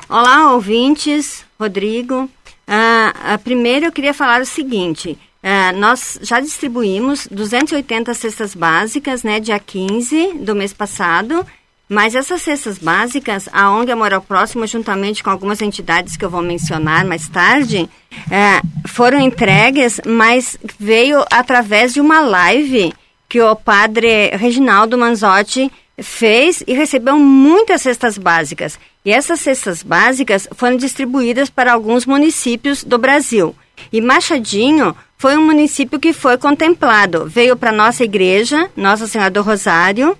Olá, 0.08 0.52
ouvintes. 0.52 1.44
Rodrigo. 1.58 2.28
Ah, 2.66 3.38
primeiro 3.42 3.86
eu 3.86 3.92
queria 3.92 4.14
falar 4.14 4.40
o 4.40 4.46
seguinte. 4.46 5.16
Ah, 5.42 5.72
nós 5.72 6.18
já 6.22 6.40
distribuímos 6.40 7.28
280 7.30 8.12
cestas 8.14 8.54
básicas, 8.54 9.22
né, 9.22 9.40
dia 9.40 9.58
15 9.58 10.34
do 10.38 10.54
mês 10.54 10.72
passado. 10.72 11.46
Mas 11.90 12.14
essas 12.14 12.42
cestas 12.42 12.78
básicas, 12.78 13.48
a 13.52 13.68
ONG 13.68 13.90
Amor 13.90 14.14
ao 14.14 14.22
Próximo, 14.22 14.64
juntamente 14.64 15.24
com 15.24 15.30
algumas 15.30 15.60
entidades 15.60 16.16
que 16.16 16.24
eu 16.24 16.30
vou 16.30 16.40
mencionar 16.40 17.04
mais 17.04 17.28
tarde, 17.28 17.90
é, 18.30 18.62
foram 18.86 19.18
entregues, 19.18 20.00
mas 20.06 20.56
veio 20.78 21.24
através 21.32 21.92
de 21.92 22.00
uma 22.00 22.20
live 22.20 22.94
que 23.28 23.40
o 23.40 23.56
padre 23.56 24.30
Reginaldo 24.36 24.96
Manzotti 24.96 25.68
fez 26.00 26.62
e 26.64 26.74
recebeu 26.74 27.18
muitas 27.18 27.82
cestas 27.82 28.16
básicas. 28.16 28.78
E 29.04 29.10
essas 29.10 29.40
cestas 29.40 29.82
básicas 29.82 30.46
foram 30.54 30.76
distribuídas 30.76 31.50
para 31.50 31.72
alguns 31.72 32.06
municípios 32.06 32.84
do 32.84 32.98
Brasil. 32.98 33.52
E 33.92 34.00
Machadinho 34.00 34.94
foi 35.18 35.36
um 35.36 35.44
município 35.44 35.98
que 35.98 36.12
foi 36.12 36.38
contemplado. 36.38 37.26
Veio 37.26 37.56
para 37.56 37.72
nossa 37.72 38.04
igreja, 38.04 38.70
Nossa 38.76 39.08
Senhora 39.08 39.30
do 39.30 39.42
Rosário, 39.42 40.16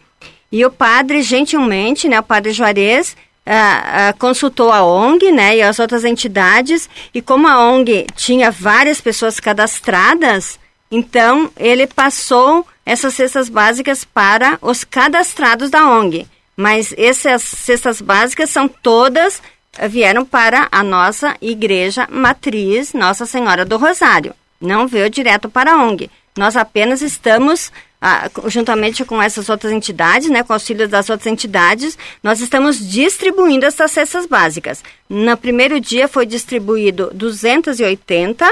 e 0.53 0.65
o 0.65 0.71
padre, 0.71 1.23
gentilmente, 1.23 2.09
né, 2.09 2.19
o 2.19 2.25
padre 2.25 2.53
Juarez, 2.53 3.17
uh, 3.47 3.51
uh, 3.51 4.19
consultou 4.19 4.73
a 4.73 4.85
ONG 4.85 5.31
né, 5.31 5.57
e 5.57 5.63
as 5.63 5.79
outras 5.79 6.05
entidades, 6.05 6.89
e 7.15 7.23
como 7.23 7.47
a 7.47 7.61
ONG 7.61 8.07
tinha 8.17 8.51
várias 8.51 9.01
pessoas 9.01 9.39
cadastradas, 9.39 10.59
então 10.91 11.51
ele 11.57 11.87
passou 11.87 12.67
essas 12.85 13.15
cestas 13.15 13.49
básicas 13.49 14.05
para 14.05 14.59
os 14.61 14.83
cadastrados 14.83 15.71
da 15.71 15.87
ONG. 15.87 16.27
Mas 16.57 16.93
essas 16.99 17.43
cestas 17.43 18.01
básicas 18.01 18.51
são 18.51 18.67
todas, 18.67 19.41
uh, 19.79 19.89
vieram 19.89 20.25
para 20.25 20.67
a 20.73 20.83
nossa 20.83 21.37
igreja 21.41 22.09
matriz, 22.11 22.93
Nossa 22.93 23.25
Senhora 23.25 23.65
do 23.65 23.77
Rosário. 23.77 24.35
Não 24.61 24.89
veio 24.89 25.09
direto 25.09 25.49
para 25.49 25.73
a 25.73 25.83
ONG. 25.85 26.11
Nós 26.37 26.57
apenas 26.57 27.03
estamos 27.03 27.73
ah, 28.01 28.31
juntamente 28.47 29.05
com 29.05 29.21
essas 29.21 29.49
outras 29.49 29.73
entidades, 29.73 30.31
né, 30.31 30.43
com 30.43 30.53
auxílio 30.53 30.89
das 30.89 31.11
outras 31.11 31.27
entidades, 31.27 31.99
nós 32.23 32.41
estamos 32.41 32.79
distribuindo 32.79 33.67
essas 33.67 33.91
cestas 33.91 34.27
básicas. 34.27 34.83
No 35.09 35.37
primeiro 35.37 35.79
dia 35.79 36.09
foi 36.09 36.25
distribuído 36.25 37.11
280 37.13 38.49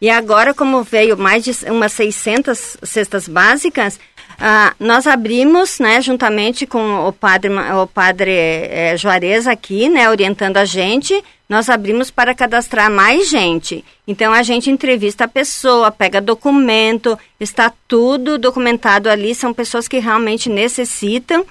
e 0.00 0.08
agora, 0.08 0.54
como 0.54 0.82
veio 0.82 1.18
mais 1.18 1.44
de 1.44 1.52
umas 1.70 1.92
600 1.92 2.78
cestas 2.82 3.26
básicas, 3.26 3.98
ah, 4.38 4.72
nós 4.78 5.06
abrimos, 5.06 5.80
né, 5.80 6.00
juntamente 6.00 6.66
com 6.66 7.08
o 7.08 7.12
padre, 7.12 7.50
o 7.50 7.86
padre 7.86 8.30
é, 8.30 8.96
Juarez 8.96 9.46
aqui, 9.48 9.88
né, 9.88 10.08
orientando 10.08 10.58
a 10.58 10.64
gente, 10.64 11.24
nós 11.48 11.68
abrimos 11.68 12.10
para 12.10 12.34
cadastrar 12.34 12.90
mais 12.90 13.28
gente. 13.28 13.84
Então 14.06 14.32
a 14.32 14.42
gente 14.42 14.70
entrevista 14.70 15.24
a 15.24 15.28
pessoa, 15.28 15.90
pega 15.90 16.20
documento, 16.20 17.18
está 17.40 17.72
tudo 17.88 18.38
documentado 18.38 19.08
ali. 19.08 19.34
São 19.34 19.54
pessoas 19.54 19.88
que 19.88 19.98
realmente 19.98 20.48
necessitam 20.48 21.44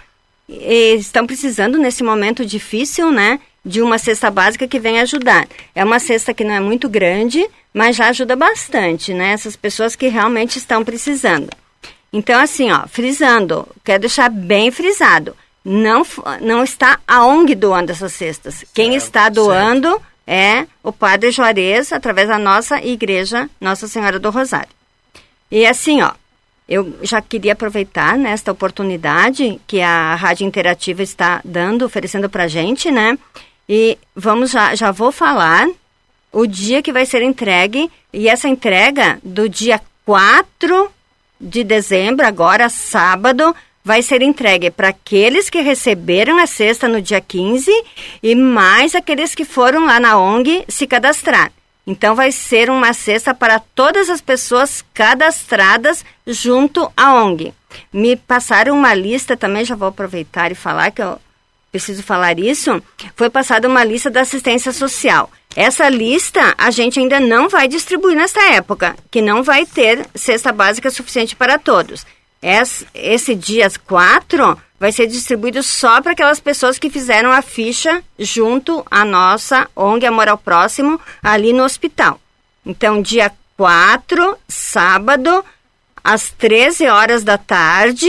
e 0.48 0.96
estão 0.96 1.25
precisando 1.25 1.77
nesse 1.77 2.03
momento 2.03 2.46
difícil, 2.46 3.12
né? 3.12 3.39
De 3.65 3.82
uma 3.82 3.98
cesta 3.98 4.29
básica 4.29 4.67
que 4.67 4.79
vem 4.79 5.00
ajudar. 5.00 5.48
É 5.75 5.84
uma 5.84 6.00
cesta 6.00 6.34
que 6.34 6.44
não 6.44 6.53
é 6.53 6.60
muito 6.60 6.88
grande, 6.88 7.46
mas 7.74 7.96
já 7.96 8.10
ajuda 8.10 8.36
bastante, 8.36 9.13
né? 9.13 9.32
Essas 9.32 9.56
pessoas 9.56 9.96
que 9.96 10.08
realmente 10.08 10.58
estão 10.58 10.86
precisando. 10.86 11.50
Então, 12.12 12.40
assim, 12.40 12.72
ó, 12.72 12.88
frisando, 12.88 13.68
quero 13.84 14.02
deixar 14.02 14.30
bem 14.30 14.72
frisado 14.72 15.36
não, 15.68 16.06
não 16.40 16.64
está 16.64 16.98
a 17.06 17.26
ONG 17.26 17.54
doando 17.54 17.92
essas 17.92 18.14
cestas. 18.14 18.56
Certo, 18.56 18.72
Quem 18.74 18.96
está 18.96 19.28
doando 19.28 19.90
certo. 19.90 20.06
é 20.26 20.66
o 20.82 20.94
Padre 20.94 21.30
Juarez, 21.30 21.92
através 21.92 22.30
da 22.30 22.40
nossa 22.40 22.82
igreja, 22.82 23.50
Nossa 23.60 23.86
Senhora 23.86 24.18
do 24.18 24.30
Rosário. 24.30 24.70
E 25.52 25.66
assim, 25.66 26.02
ó, 26.02 26.12
eu 26.70 26.98
já 27.02 27.22
queria 27.22 27.52
aproveitar 27.52 28.18
nesta 28.18 28.50
oportunidade 28.50 29.60
que 29.68 29.82
a 29.82 30.16
Rádio 30.16 30.48
Interativa 30.48 31.04
está 31.04 31.42
dando, 31.44 31.84
oferecendo 31.84 32.30
para 32.30 32.48
gente, 32.48 32.90
né? 32.90 33.20
E 33.68 33.98
vamos 34.16 34.52
já, 34.52 34.74
já 34.74 34.92
vou 34.92 35.12
falar 35.12 35.68
o 36.32 36.46
dia 36.48 36.82
que 36.82 36.94
vai 36.94 37.06
ser 37.06 37.22
entregue, 37.22 37.92
e 38.14 38.30
essa 38.30 38.48
entrega 38.48 39.20
do 39.22 39.50
dia 39.50 39.82
4 40.06 40.90
de 41.39 41.63
dezembro, 41.63 42.25
agora 42.25 42.70
sábado, 42.70 43.56
vai 43.84 44.01
ser 44.01 44.22
entregue 44.22 44.70
para 44.70 44.89
aqueles 44.89 45.50
que 45.50 45.62
receberam 45.62 46.38
a 46.38 46.46
cesta 46.46 46.88
no 46.88 47.01
dia 47.01 47.22
15 47.22 47.72
e 48.22 48.36
mais 48.36 48.94
aqueles 48.94 49.34
que 49.34 49.46
foram 49.46 49.86
lá 49.86 50.00
na 50.00 50.17
ONG 50.20 50.65
se 50.67 50.86
cadastrar. 50.86 51.51
Então 51.86 52.13
vai 52.13 52.34
ser 52.34 52.70
uma 52.70 52.91
cesta 52.91 53.34
para 53.34 53.60
todas 53.60 54.10
as 54.10 54.20
pessoas 54.20 54.84
cadastradas 54.94 56.03
junto 56.25 56.91
à 56.98 57.13
ONG. 57.13 57.53
Me 57.94 58.17
passaram 58.17 58.75
uma 58.75 58.94
lista 58.94 59.38
também, 59.38 59.63
já 59.63 59.75
vou 59.75 59.88
aproveitar 59.88 60.51
e 60.51 60.56
falar 60.56 60.91
que 60.91 61.01
eu 61.01 61.17
preciso 61.71 62.03
falar 62.03 62.39
isso. 62.39 62.81
Foi 63.15 63.29
passada 63.29 63.67
uma 63.67 63.83
lista 63.83 64.09
da 64.09 64.21
assistência 64.21 64.71
social. 64.71 65.29
Essa 65.55 65.89
lista 65.89 66.53
a 66.57 66.69
gente 66.69 67.00
ainda 67.00 67.19
não 67.19 67.50
vai 67.50 67.67
distribuir 67.67 68.15
nesta 68.15 68.41
época, 68.53 68.95
que 69.09 69.21
não 69.21 69.41
vai 69.43 69.65
ter 69.65 70.05
cesta 70.13 70.51
básica 70.51 70.89
suficiente 70.89 71.36
para 71.36 71.57
todos. 71.57 72.05
Esse, 72.41 73.33
dia 73.33 73.67
4 73.86 74.62
vai 74.79 74.91
ser 74.91 75.07
distribuído 75.07 75.63
só 75.63 76.01
para 76.01 76.12
aquelas 76.12 76.39
pessoas 76.39 76.77
que 76.77 76.89
fizeram 76.89 77.31
a 77.31 77.41
ficha 77.41 78.03
junto 78.19 78.86
à 78.91 79.03
nossa 79.03 79.67
ONG 79.75 80.05
Amor 80.05 80.29
ao 80.29 80.38
Próximo 80.38 81.01
ali 81.24 81.51
no 81.51 81.63
hospital. 81.63 82.21
Então, 82.63 83.01
dia 83.01 83.31
4, 83.57 84.38
sábado, 84.47 85.43
às 86.03 86.29
13 86.29 86.88
horas 86.88 87.24
da 87.24 87.38
tarde, 87.38 88.07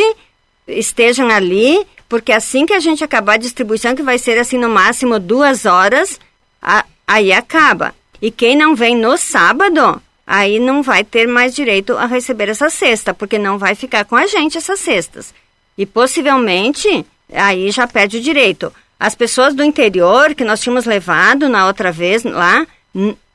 estejam 0.67 1.31
ali, 1.31 1.87
porque 2.09 2.33
assim 2.33 2.65
que 2.65 2.73
a 2.73 2.81
gente 2.81 3.05
acabar 3.05 3.35
a 3.35 3.39
distribuição, 3.39 3.95
que 3.95 4.03
vai 4.03 4.19
ser 4.19 4.39
assim 4.39 4.57
no 4.57 4.69
máximo 4.69 5.19
duas 5.19 5.67
horas, 5.67 6.19
a, 6.63 6.85
aí 7.07 7.33
acaba. 7.33 7.95
E 8.21 8.31
quem 8.31 8.57
não 8.57 8.75
vem 8.75 8.97
no 8.97 9.17
sábado, 9.17 10.01
aí 10.27 10.59
não 10.59 10.83
vai 10.83 11.05
ter 11.05 11.29
mais 11.29 11.55
direito 11.55 11.97
a 11.97 12.07
receber 12.07 12.49
essa 12.49 12.71
cesta, 12.71 13.13
porque 13.13 13.39
não 13.39 13.59
vai 13.59 13.75
ficar 13.75 14.05
com 14.05 14.17
a 14.17 14.27
gente 14.27 14.57
essas 14.57 14.81
cestas. 14.81 15.35
E 15.77 15.85
possivelmente, 15.85 17.05
aí 17.33 17.71
já 17.71 17.87
perde 17.87 18.17
o 18.17 18.23
direito. 18.23 18.73
As 18.99 19.15
pessoas 19.15 19.55
do 19.55 19.63
interior 19.63 20.35
que 20.35 20.45
nós 20.45 20.61
tínhamos 20.61 20.87
levado 20.87 21.49
na 21.49 21.67
outra 21.67 21.93
vez 21.93 22.25
lá, 22.25 22.67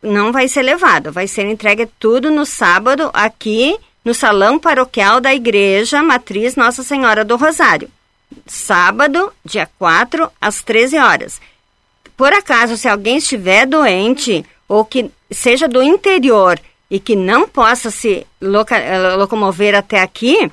não 0.02 0.32
vai 0.32 0.48
ser 0.48 0.62
levado, 0.62 1.12
vai 1.12 1.28
ser 1.28 1.46
entregue 1.46 1.88
tudo 1.98 2.30
no 2.30 2.46
sábado 2.46 3.10
aqui 3.14 3.78
no 4.04 4.14
salão 4.14 4.60
paroquial 4.60 5.22
da 5.22 5.34
Igreja 5.34 6.04
Matriz 6.04 6.58
Nossa 6.58 6.84
Senhora 6.84 7.24
do 7.24 7.38
Rosário. 7.38 7.90
Sábado, 8.46 9.32
dia 9.44 9.70
4, 9.78 10.30
às 10.40 10.62
13 10.62 10.98
horas. 10.98 11.42
Por 12.16 12.32
acaso, 12.34 12.78
se 12.78 12.88
alguém 12.88 13.18
estiver 13.18 13.66
doente 13.66 14.46
ou 14.68 14.86
que 14.86 15.10
seja 15.32 15.68
do 15.68 15.82
interior 15.82 16.60
e 16.90 17.00
que 17.00 17.16
não 17.16 17.48
possa 17.48 17.90
se 17.90 18.26
eh, 18.42 19.16
locomover 19.18 19.76
até 19.76 20.02
aqui, 20.02 20.52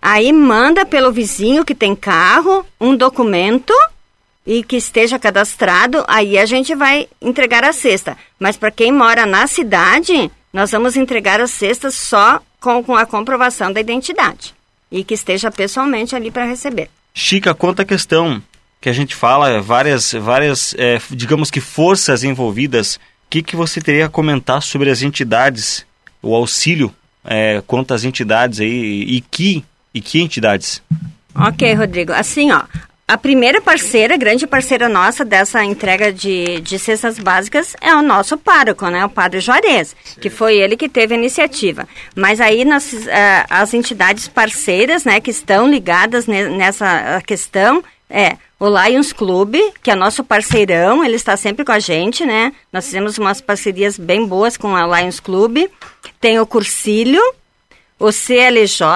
aí 0.00 0.32
manda 0.32 0.86
pelo 0.86 1.12
vizinho 1.12 1.64
que 1.64 1.74
tem 1.74 1.94
carro 1.94 2.64
um 2.80 2.96
documento 2.96 3.74
e 4.46 4.62
que 4.64 4.76
esteja 4.76 5.18
cadastrado, 5.18 6.04
aí 6.08 6.38
a 6.38 6.46
gente 6.46 6.74
vai 6.74 7.08
entregar 7.20 7.62
a 7.62 7.72
cesta. 7.72 8.16
Mas 8.38 8.56
para 8.56 8.70
quem 8.70 8.90
mora 8.90 9.24
na 9.26 9.46
cidade, 9.46 10.30
nós 10.52 10.70
vamos 10.70 10.96
entregar 10.96 11.40
as 11.40 11.50
cestas 11.50 11.94
só 11.94 12.40
com, 12.60 12.82
com 12.82 12.96
a 12.96 13.06
comprovação 13.06 13.72
da 13.72 13.80
identidade 13.80 14.54
e 14.90 15.04
que 15.04 15.14
esteja 15.14 15.50
pessoalmente 15.50 16.14
ali 16.14 16.30
para 16.30 16.44
receber. 16.44 16.90
Chica, 17.14 17.54
quanto 17.54 17.82
à 17.82 17.84
questão 17.84 18.42
que 18.80 18.88
a 18.88 18.92
gente 18.92 19.14
fala, 19.14 19.60
várias, 19.60 20.12
várias 20.12 20.74
é, 20.76 21.00
digamos 21.10 21.50
que 21.50 21.60
forças 21.60 22.24
envolvidas 22.24 22.98
que, 23.30 23.42
que 23.42 23.56
você 23.56 23.80
teria 23.80 24.06
a 24.06 24.10
comentar 24.10 24.60
sobre 24.62 24.90
as 24.90 25.02
entidades, 25.02 25.86
o 26.20 26.34
auxílio 26.34 26.94
é, 27.24 27.62
quanto 27.66 27.94
às 27.94 28.04
entidades 28.04 28.60
aí 28.60 29.02
e 29.02 29.20
que, 29.22 29.64
e 29.94 30.00
que 30.00 30.20
entidades? 30.20 30.82
Ok, 31.34 31.72
Rodrigo. 31.74 32.12
Assim, 32.12 32.52
ó, 32.52 32.64
a 33.06 33.18
primeira 33.18 33.60
parceira, 33.60 34.16
grande 34.16 34.46
parceira 34.46 34.88
nossa 34.88 35.24
dessa 35.24 35.62
entrega 35.64 36.12
de, 36.12 36.60
de 36.60 36.78
cestas 36.78 37.18
básicas 37.18 37.76
é 37.80 37.94
o 37.94 38.00
nosso 38.00 38.38
pároco, 38.38 38.86
né? 38.88 39.04
O 39.04 39.08
Padre 39.10 39.40
Juarez, 39.40 39.94
Sim. 40.04 40.20
que 40.20 40.30
foi 40.30 40.56
ele 40.56 40.76
que 40.76 40.88
teve 40.88 41.14
a 41.14 41.18
iniciativa. 41.18 41.86
Mas 42.14 42.40
aí 42.40 42.64
uh, 42.64 43.46
as 43.50 43.74
entidades 43.74 44.28
parceiras, 44.28 45.04
né, 45.04 45.20
que 45.20 45.30
estão 45.30 45.68
ligadas 45.68 46.26
nessa 46.26 47.20
questão, 47.26 47.84
é 48.08 48.36
o 48.58 48.68
Lions 48.68 49.12
Club, 49.12 49.56
que 49.82 49.90
é 49.90 49.94
nosso 49.96 50.22
parceirão, 50.22 51.04
ele 51.04 51.16
está 51.16 51.36
sempre 51.36 51.64
com 51.64 51.72
a 51.72 51.80
gente, 51.80 52.24
né? 52.24 52.52
Nós 52.72 52.84
fizemos 52.86 53.18
umas 53.18 53.40
parcerias 53.40 53.98
bem 53.98 54.24
boas 54.24 54.56
com 54.56 54.72
o 54.72 54.96
Lions 54.96 55.18
Club. 55.18 55.68
Tem 56.20 56.38
o 56.38 56.46
Cursílio, 56.46 57.22
o 57.98 58.12
CLJ, 58.12 58.86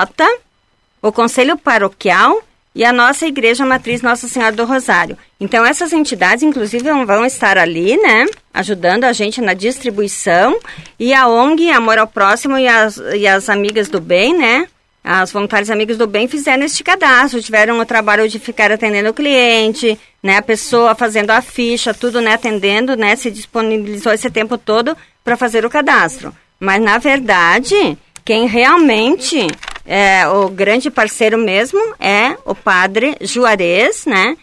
o 1.02 1.10
Conselho 1.10 1.58
Paroquial 1.58 2.40
e 2.76 2.84
a 2.84 2.92
nossa 2.92 3.26
Igreja 3.26 3.64
Matriz 3.64 4.02
Nossa 4.02 4.28
Senhora 4.28 4.54
do 4.54 4.66
Rosário. 4.66 5.16
Então, 5.40 5.64
essas 5.64 5.94
entidades, 5.94 6.44
inclusive, 6.44 6.84
vão 7.06 7.24
estar 7.24 7.56
ali, 7.56 7.96
né? 7.96 8.26
Ajudando 8.52 9.04
a 9.04 9.14
gente 9.14 9.40
na 9.40 9.54
distribuição. 9.54 10.60
E 11.00 11.14
a 11.14 11.26
ONG 11.26 11.70
Amor 11.70 11.96
ao 11.96 12.06
Próximo 12.06 12.58
e 12.58 12.68
as, 12.68 12.98
e 13.14 13.26
as 13.26 13.48
Amigas 13.48 13.88
do 13.88 13.98
Bem, 13.98 14.36
né? 14.36 14.68
As 15.02 15.32
voluntários 15.32 15.70
amigos 15.70 15.96
do 15.96 16.06
bem 16.08 16.26
fizeram 16.26 16.64
este 16.64 16.82
cadastro, 16.82 17.40
tiveram 17.40 17.78
o 17.78 17.86
trabalho 17.86 18.28
de 18.28 18.40
ficar 18.40 18.72
atendendo 18.72 19.10
o 19.10 19.14
cliente, 19.14 19.96
né, 20.20 20.38
a 20.38 20.42
pessoa 20.42 20.96
fazendo 20.96 21.30
a 21.30 21.40
ficha, 21.40 21.94
tudo, 21.94 22.20
né, 22.20 22.34
atendendo, 22.34 22.96
né, 22.96 23.14
se 23.14 23.30
disponibilizou 23.30 24.12
esse 24.12 24.28
tempo 24.28 24.58
todo 24.58 24.96
para 25.22 25.36
fazer 25.36 25.64
o 25.64 25.70
cadastro. 25.70 26.34
Mas 26.58 26.82
na 26.82 26.98
verdade, 26.98 27.96
quem 28.24 28.48
realmente 28.48 29.46
é 29.86 30.26
o 30.26 30.48
grande 30.48 30.90
parceiro 30.90 31.38
mesmo 31.38 31.80
é 32.00 32.36
o 32.44 32.54
padre 32.54 33.16
Juarez, 33.20 34.04
né? 34.04 34.36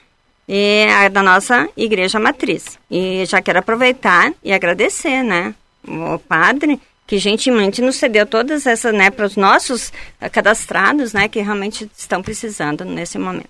E 0.48 0.86
a 0.90 1.10
da 1.10 1.22
nossa 1.22 1.70
igreja 1.76 2.20
matriz. 2.20 2.78
E 2.90 3.26
já 3.26 3.42
quero 3.42 3.60
aproveitar 3.60 4.32
e 4.44 4.52
agradecer, 4.54 5.24
né? 5.24 5.54
O 5.88 6.18
padre 6.20 6.80
que 7.06 7.18
gentilmente 7.18 7.82
nos 7.82 7.98
cedeu 7.98 8.26
todas 8.26 8.66
essas, 8.66 8.94
né, 8.94 9.10
para 9.10 9.26
os 9.26 9.36
nossos 9.36 9.92
cadastrados, 10.32 11.12
né, 11.12 11.28
que 11.28 11.42
realmente 11.42 11.90
estão 11.98 12.22
precisando 12.22 12.86
nesse 12.86 13.20
momento. 13.20 13.50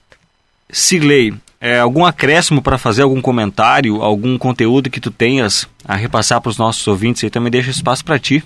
Silei, 0.72 1.34
é, 1.62 1.80
algum 1.80 2.04
acréscimo 2.04 2.62
para 2.62 2.78
fazer 2.78 3.04
algum 3.04 3.22
comentário, 3.22 4.02
algum 4.02 4.38
conteúdo 4.38 4.90
que 4.90 5.00
tu 5.00 5.12
tenhas 5.12 5.68
a 5.86 5.96
repassar 5.96 6.42
para 6.42 6.50
os 6.50 6.58
nossos 6.58 6.86
ouvintes 6.88 7.24
aí 7.24 7.30
também 7.30 7.52
deixa 7.52 7.70
espaço 7.70 8.04
para 8.04 8.18
ti. 8.20 8.44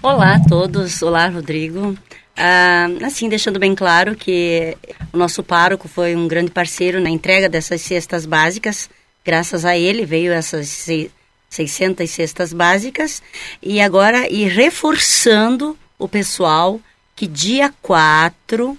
Olá 0.00 0.36
a 0.36 0.40
todos, 0.48 1.02
olá 1.02 1.26
Rodrigo. 1.26 1.98
Ah, 2.36 2.86
assim, 3.04 3.28
deixando 3.28 3.58
bem 3.58 3.74
claro 3.74 4.14
que 4.14 4.76
o 5.12 5.18
nosso 5.18 5.42
pároco 5.42 5.88
foi 5.88 6.14
um 6.14 6.28
grande 6.28 6.52
parceiro 6.52 7.00
na 7.00 7.10
entrega 7.10 7.48
dessas 7.48 7.80
cestas 7.80 8.24
básicas. 8.24 8.88
Graças 9.24 9.64
a 9.64 9.76
ele 9.76 10.06
veio 10.06 10.32
essas 10.32 10.86
600 11.50 12.08
cestas 12.08 12.52
básicas. 12.52 13.20
E 13.60 13.80
agora, 13.80 14.32
e 14.32 14.44
reforçando 14.44 15.76
o 15.98 16.06
pessoal 16.06 16.80
que 17.16 17.26
dia 17.26 17.74
4, 17.82 18.78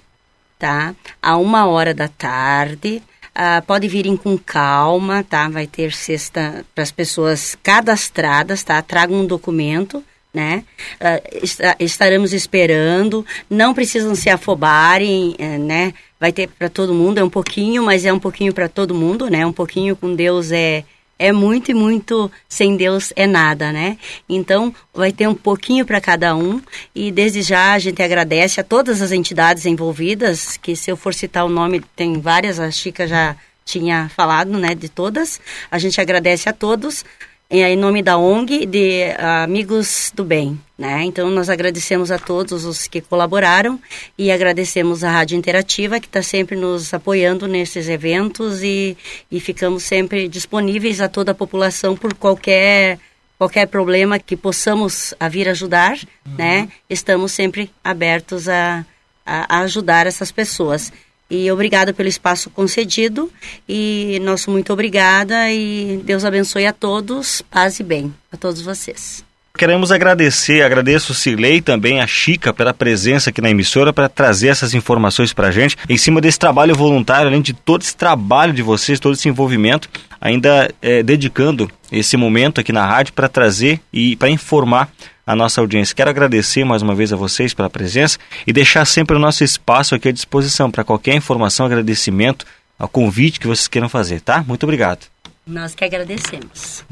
tá? 0.58 0.96
A 1.22 1.36
uma 1.36 1.68
hora 1.68 1.94
da 1.94 2.08
tarde, 2.08 3.04
Uh, 3.30 3.64
pode 3.66 3.88
virem 3.88 4.18
com 4.18 4.38
calma, 4.38 5.24
tá? 5.24 5.48
Vai 5.48 5.66
ter 5.66 5.94
cesta 5.94 6.66
para 6.76 6.84
as 6.84 6.92
pessoas 6.92 7.56
cadastradas, 7.64 8.64
tá? 8.64 8.82
Tragam 8.82 9.22
um 9.22 9.26
documento 9.26 10.04
né? 10.34 10.64
Uh, 10.96 11.76
estaremos 11.80 12.34
esperando, 12.34 13.26
não 13.50 13.74
precisam 13.74 14.14
se 14.16 14.30
afobarem, 14.30 15.36
uh, 15.40 15.60
né? 15.60 15.94
Vai 16.20 16.32
ter 16.32 16.48
para 16.50 16.70
todo 16.70 16.94
mundo, 16.94 17.18
é 17.18 17.24
um 17.24 17.30
pouquinho, 17.30 17.84
mas 17.84 18.06
é 18.06 18.14
um 18.14 18.20
pouquinho 18.20 18.54
para 18.54 18.68
todo 18.68 18.94
mundo, 18.94 19.30
né? 19.30 19.46
Um 19.46 19.54
pouquinho 19.54 19.96
com 19.96 20.16
Deus 20.16 20.52
é 20.52 20.84
é 21.20 21.34
muito 21.34 21.70
e 21.70 21.74
muito 21.74 22.32
sem 22.48 22.78
Deus 22.78 23.12
é 23.14 23.28
nada, 23.28 23.74
né? 23.74 23.98
Então 24.28 24.74
vai 24.94 25.12
ter 25.12 25.28
um 25.28 25.36
pouquinho 25.36 25.86
para 25.86 26.00
cada 26.00 26.34
um 26.34 26.62
e 26.96 27.12
desde 27.12 27.42
já 27.42 27.74
a 27.74 27.80
gente 27.80 28.02
agradece 28.02 28.62
a 28.62 28.64
todas 28.64 29.02
as 29.02 29.12
entidades 29.12 29.66
envolvidas, 29.66 30.56
que 30.56 30.78
se 30.78 30.90
eu 30.90 30.96
for 30.96 31.14
citar 31.14 31.46
o 31.46 31.50
nome 31.50 31.84
tem 31.94 32.22
várias, 32.22 32.58
a 32.58 32.72
Chica 32.72 33.06
já 33.06 33.36
tinha 33.66 34.10
falado, 34.16 34.58
né, 34.58 34.74
de 34.74 34.90
todas. 34.90 35.40
A 35.70 35.78
gente 35.78 36.00
agradece 36.02 36.50
a 36.50 36.54
todos 36.54 37.06
em 37.50 37.76
nome 37.76 38.04
da 38.04 38.18
ONG 38.18 38.66
de 38.66 39.06
Amigos 39.18 40.12
do 40.16 40.24
Bem. 40.24 40.60
Né? 40.78 41.04
Então, 41.04 41.30
nós 41.30 41.50
agradecemos 41.50 42.12
a 42.12 42.20
todos 42.20 42.64
os 42.64 42.88
que 42.88 43.02
colaboraram 43.02 43.80
e 44.18 44.32
agradecemos 44.32 45.04
a 45.04 45.12
Rádio 45.12 45.38
Interativa, 45.38 46.00
que 46.00 46.06
está 46.06 46.22
sempre 46.22 46.56
nos 46.56 46.94
apoiando 46.94 47.48
nesses 47.48 47.90
eventos 47.90 48.62
e, 48.62 48.96
e 49.32 49.40
ficamos 49.40 49.84
sempre 49.84 50.28
disponíveis 50.28 51.02
a 51.02 51.10
toda 51.10 51.32
a 51.32 51.36
população 51.36 51.98
por 51.98 52.14
qualquer 52.14 53.00
qualquer 53.38 53.68
problema 53.68 54.20
que 54.20 54.36
possamos 54.36 55.14
a 55.18 55.30
vir 55.30 55.48
ajudar, 55.48 55.94
uhum. 56.26 56.36
né? 56.38 56.70
Estamos 56.90 57.32
sempre 57.32 57.72
abertos 57.82 58.50
a, 58.50 58.86
a, 59.26 59.58
a 59.58 59.60
ajudar 59.62 60.06
essas 60.06 60.30
pessoas. 60.30 60.92
E 61.30 61.52
obrigada 61.52 61.94
pelo 61.94 62.10
espaço 62.10 62.50
concedido. 62.50 63.32
E 63.68 64.20
nosso 64.24 64.50
muito 64.50 64.74
obrigada 64.74 65.52
e 65.52 66.02
Deus 66.04 66.26
abençoe 66.26 66.66
a 66.66 66.74
todos, 66.74 67.42
paz 67.52 67.80
e 67.80 67.84
bem 67.84 68.14
a 68.32 68.38
todos 68.38 68.62
vocês. 68.62 69.24
Queremos 69.60 69.92
agradecer, 69.92 70.62
agradeço 70.62 71.14
Cirlei 71.14 71.60
também 71.60 72.00
a 72.00 72.08
Chica 72.08 72.54
pela 72.54 72.74
presença 72.74 73.30
aqui 73.30 73.42
na 73.42 73.50
emissora 73.50 73.92
para 73.92 74.08
trazer 74.08 74.48
essas 74.48 74.74
informações 74.74 75.34
para 75.34 75.50
a 75.50 75.52
gente. 75.52 75.76
Em 75.90 75.98
cima 75.98 76.22
desse 76.22 76.40
trabalho 76.40 76.74
voluntário, 76.74 77.28
além 77.28 77.42
de 77.42 77.52
todo 77.52 77.82
esse 77.82 77.94
trabalho 77.94 78.54
de 78.54 78.62
vocês, 78.62 79.02
todo 79.02 79.16
esse 79.16 79.28
envolvimento, 79.28 79.90
ainda 80.22 80.74
é, 80.82 81.04
dedicando 81.04 81.70
esse 81.92 82.16
momento 82.16 82.62
aqui 82.62 82.72
na 82.72 82.86
rádio 82.86 83.12
para 83.12 83.28
trazer 83.28 83.82
e 83.92 84.16
para 84.16 84.30
informar 84.30 84.90
a 85.30 85.36
nossa 85.36 85.62
audiência. 85.62 85.94
Quero 85.94 86.10
agradecer 86.10 86.64
mais 86.64 86.82
uma 86.82 86.96
vez 86.96 87.14
a 87.14 87.16
vocês 87.16 87.54
pela 87.54 87.70
presença 87.70 88.18
e 88.48 88.52
deixar 88.52 88.84
sempre 88.84 89.16
o 89.16 89.20
nosso 89.20 89.44
espaço 89.44 89.94
aqui 89.94 90.10
à 90.10 90.12
disposição 90.12 90.72
para 90.72 90.84
qualquer 90.84 91.14
informação, 91.14 91.68
agradecimento, 91.68 92.48
ao 92.80 92.90
convite 92.90 93.40
que 93.40 93.46
vocês 93.46 93.68
queiram 93.68 93.88
fazer, 93.88 94.22
tá? 94.22 94.44
Muito 94.48 94.64
obrigado. 94.64 95.06
Nós 95.46 95.76
que 95.76 95.86
agradecemos. 95.86 96.84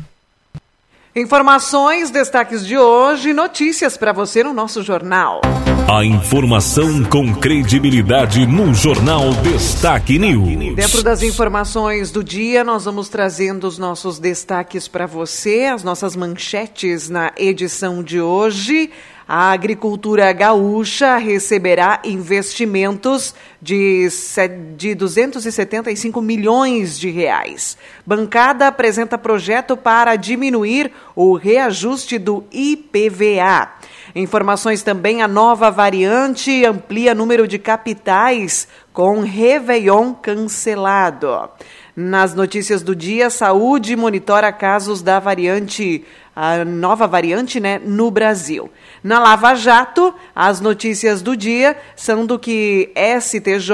Informações, 1.18 2.12
destaques 2.12 2.64
de 2.64 2.78
hoje, 2.78 3.34
notícias 3.34 3.98
para 3.98 4.14
você 4.14 4.44
no 4.44 4.54
nosso 4.54 4.84
jornal. 4.84 5.42
A 5.92 6.06
informação 6.06 7.04
com 7.06 7.34
credibilidade 7.34 8.46
no 8.46 8.72
Jornal 8.72 9.34
Destaque 9.42 10.20
News. 10.20 10.76
Dentro 10.76 11.02
das 11.02 11.24
informações 11.24 12.12
do 12.12 12.24
dia, 12.24 12.64
nós 12.64 12.86
vamos 12.86 13.10
trazendo 13.10 13.66
os 13.66 13.80
nossos 13.80 14.20
destaques 14.20 14.88
para 14.88 15.08
você, 15.08 15.66
as 15.66 15.84
nossas 15.84 16.16
manchetes 16.16 17.10
na 17.10 17.34
edição 17.36 18.04
de 18.04 18.22
hoje. 18.22 18.92
A 19.28 19.52
agricultura 19.52 20.32
gaúcha 20.32 21.18
receberá 21.18 22.00
investimentos 22.06 23.36
de, 23.62 24.08
de 24.78 24.96
275 24.96 26.22
milhões 26.22 26.98
de 26.98 27.10
reais. 27.10 27.78
Bancada 28.06 28.68
apresenta 28.68 29.18
projeto 29.18 29.76
para 29.76 30.16
diminuir 30.16 30.94
o 31.14 31.36
reajuste 31.36 32.18
do 32.18 32.46
IPVA. 32.54 33.74
Informações 34.16 34.82
também: 34.82 35.22
a 35.22 35.28
nova 35.28 35.70
variante 35.70 36.64
amplia 36.64 37.14
número 37.14 37.46
de 37.46 37.60
capitais 37.60 38.66
com 38.94 39.20
Réveillon 39.20 40.14
cancelado. 40.14 41.50
Nas 42.00 42.34
notícias 42.34 42.84
do 42.84 42.96
dia, 42.96 43.30
saúde 43.30 43.96
monitora 43.96 44.52
casos 44.54 45.02
da 45.02 45.20
variante, 45.20 46.06
a 46.40 46.64
nova 46.64 47.08
variante, 47.08 47.60
né, 47.60 47.82
no 47.84 48.12
Brasil. 48.12 48.70
Na 49.04 49.18
Lava 49.18 49.56
Jato, 49.56 50.14
as 50.36 50.62
notícias 50.62 51.24
do 51.24 51.36
dia 51.36 51.76
são 51.96 52.28
do 52.28 52.38
que 52.38 52.94
STJ 53.20 53.74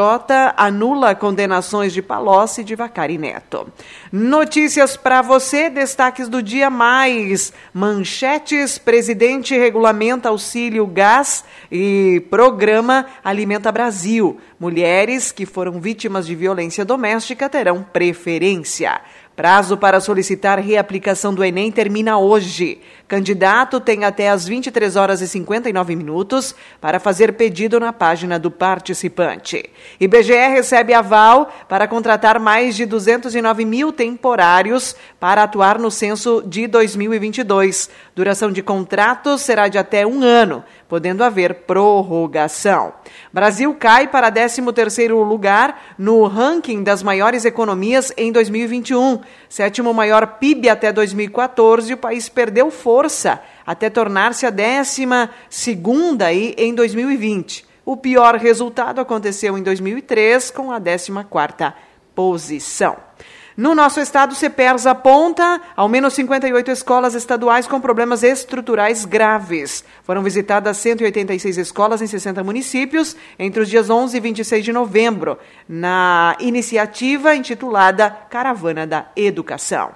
anula 0.56 1.14
condenações 1.14 1.92
de 1.92 2.02
Palocci 2.02 2.62
e 2.62 2.64
de 2.64 2.74
Vacari 2.74 3.18
Neto. 3.18 3.68
Notícias 4.10 4.96
para 4.96 5.22
você, 5.22 5.70
destaques 5.70 6.30
do 6.30 6.42
dia 6.42 6.70
mais 6.70 7.52
manchetes, 7.74 8.78
presidente 8.78 9.58
regulamenta 9.58 10.30
auxílio 10.30 10.88
gás 10.88 11.44
e 11.70 12.26
programa 12.30 13.08
Alimenta 13.26 13.74
Brasil. 13.74 14.40
Mulheres 14.58 15.34
que 15.34 15.46
foram 15.46 15.82
vítimas 15.82 16.26
de 16.26 16.34
violência 16.34 16.86
doméstica 16.86 17.50
terão 17.50 17.84
preferência. 17.84 19.02
Prazo 19.36 19.76
para 19.78 20.00
solicitar 20.00 20.60
reaplicação 20.60 21.34
do 21.34 21.44
Enem 21.44 21.72
termina 21.72 22.20
hoje. 22.20 22.80
Candidato 23.08 23.80
tem 23.80 24.06
até 24.06 24.30
as 24.30 24.48
23 24.48 24.96
horas 24.96 25.22
e 25.22 25.28
59 25.28 25.96
minutos 25.96 26.54
para 26.80 27.00
fazer 27.00 27.34
pedido 27.34 27.80
na 27.80 27.92
página 27.92 28.38
do 28.38 28.52
participante. 28.52 29.68
IBGE 30.00 30.34
recebe 30.50 30.94
aval 30.94 31.52
para 31.68 31.88
contratar 31.88 32.40
mais 32.40 32.76
de 32.76 32.86
209 32.86 33.66
mil 33.66 33.92
temporários 33.92 34.96
para 35.20 35.42
atuar 35.42 35.80
no 35.80 35.90
censo 35.90 36.44
de 36.46 36.68
2022. 36.68 37.90
Duração 38.16 38.52
de 38.52 38.62
contratos 38.62 39.42
será 39.42 39.68
de 39.68 39.80
até 39.80 40.06
um 40.06 40.22
ano, 40.22 40.64
podendo 40.94 41.24
haver 41.24 41.56
prorrogação. 41.66 42.94
Brasil 43.34 43.74
cai 43.74 44.08
para 44.08 44.32
13º 44.32 45.28
lugar 45.28 45.96
no 45.98 46.28
ranking 46.28 46.84
das 46.84 47.02
maiores 47.02 47.46
economias 47.46 48.14
em 48.16 48.32
2021. 48.32 49.20
Sétimo 49.50 49.92
maior 49.92 50.38
PIB 50.38 50.70
até 50.70 50.94
2014, 50.94 51.96
o 51.96 51.98
país 51.98 52.30
perdeu 52.30 52.70
força 52.70 53.42
até 53.66 53.90
tornar-se 53.90 54.46
a 54.46 54.52
12 54.52 55.08
segunda 55.50 56.28
aí 56.28 56.54
em 56.60 56.76
2020. 56.76 57.66
O 57.84 57.98
pior 57.98 58.36
resultado 58.36 59.02
aconteceu 59.02 59.58
em 59.58 59.64
2003 59.64 60.52
com 60.52 60.72
a 60.72 60.80
14 60.80 61.12
quarta 61.28 61.74
posição. 62.14 62.98
No 63.56 63.76
nosso 63.76 64.00
estado, 64.00 64.34
CEPERS 64.34 64.88
aponta 64.88 65.62
ao 65.76 65.88
menos 65.88 66.16
58 66.16 66.72
escolas 66.72 67.14
estaduais 67.14 67.68
com 67.68 67.80
problemas 67.80 68.24
estruturais 68.24 69.06
graves. 69.06 69.84
Foram 70.04 70.24
visitadas 70.24 70.78
186 70.78 71.60
escolas 71.60 72.02
em 72.02 72.08
60 72.08 72.44
municípios 72.44 73.16
entre 73.38 73.62
os 73.62 73.70
dias 73.70 73.92
11 73.92 74.18
e 74.18 74.20
26 74.20 74.66
de 74.66 74.74
novembro, 74.74 75.38
na 75.70 76.36
iniciativa 76.40 77.36
intitulada 77.36 78.10
Caravana 78.10 78.88
da 78.88 79.06
Educação. 79.16 79.92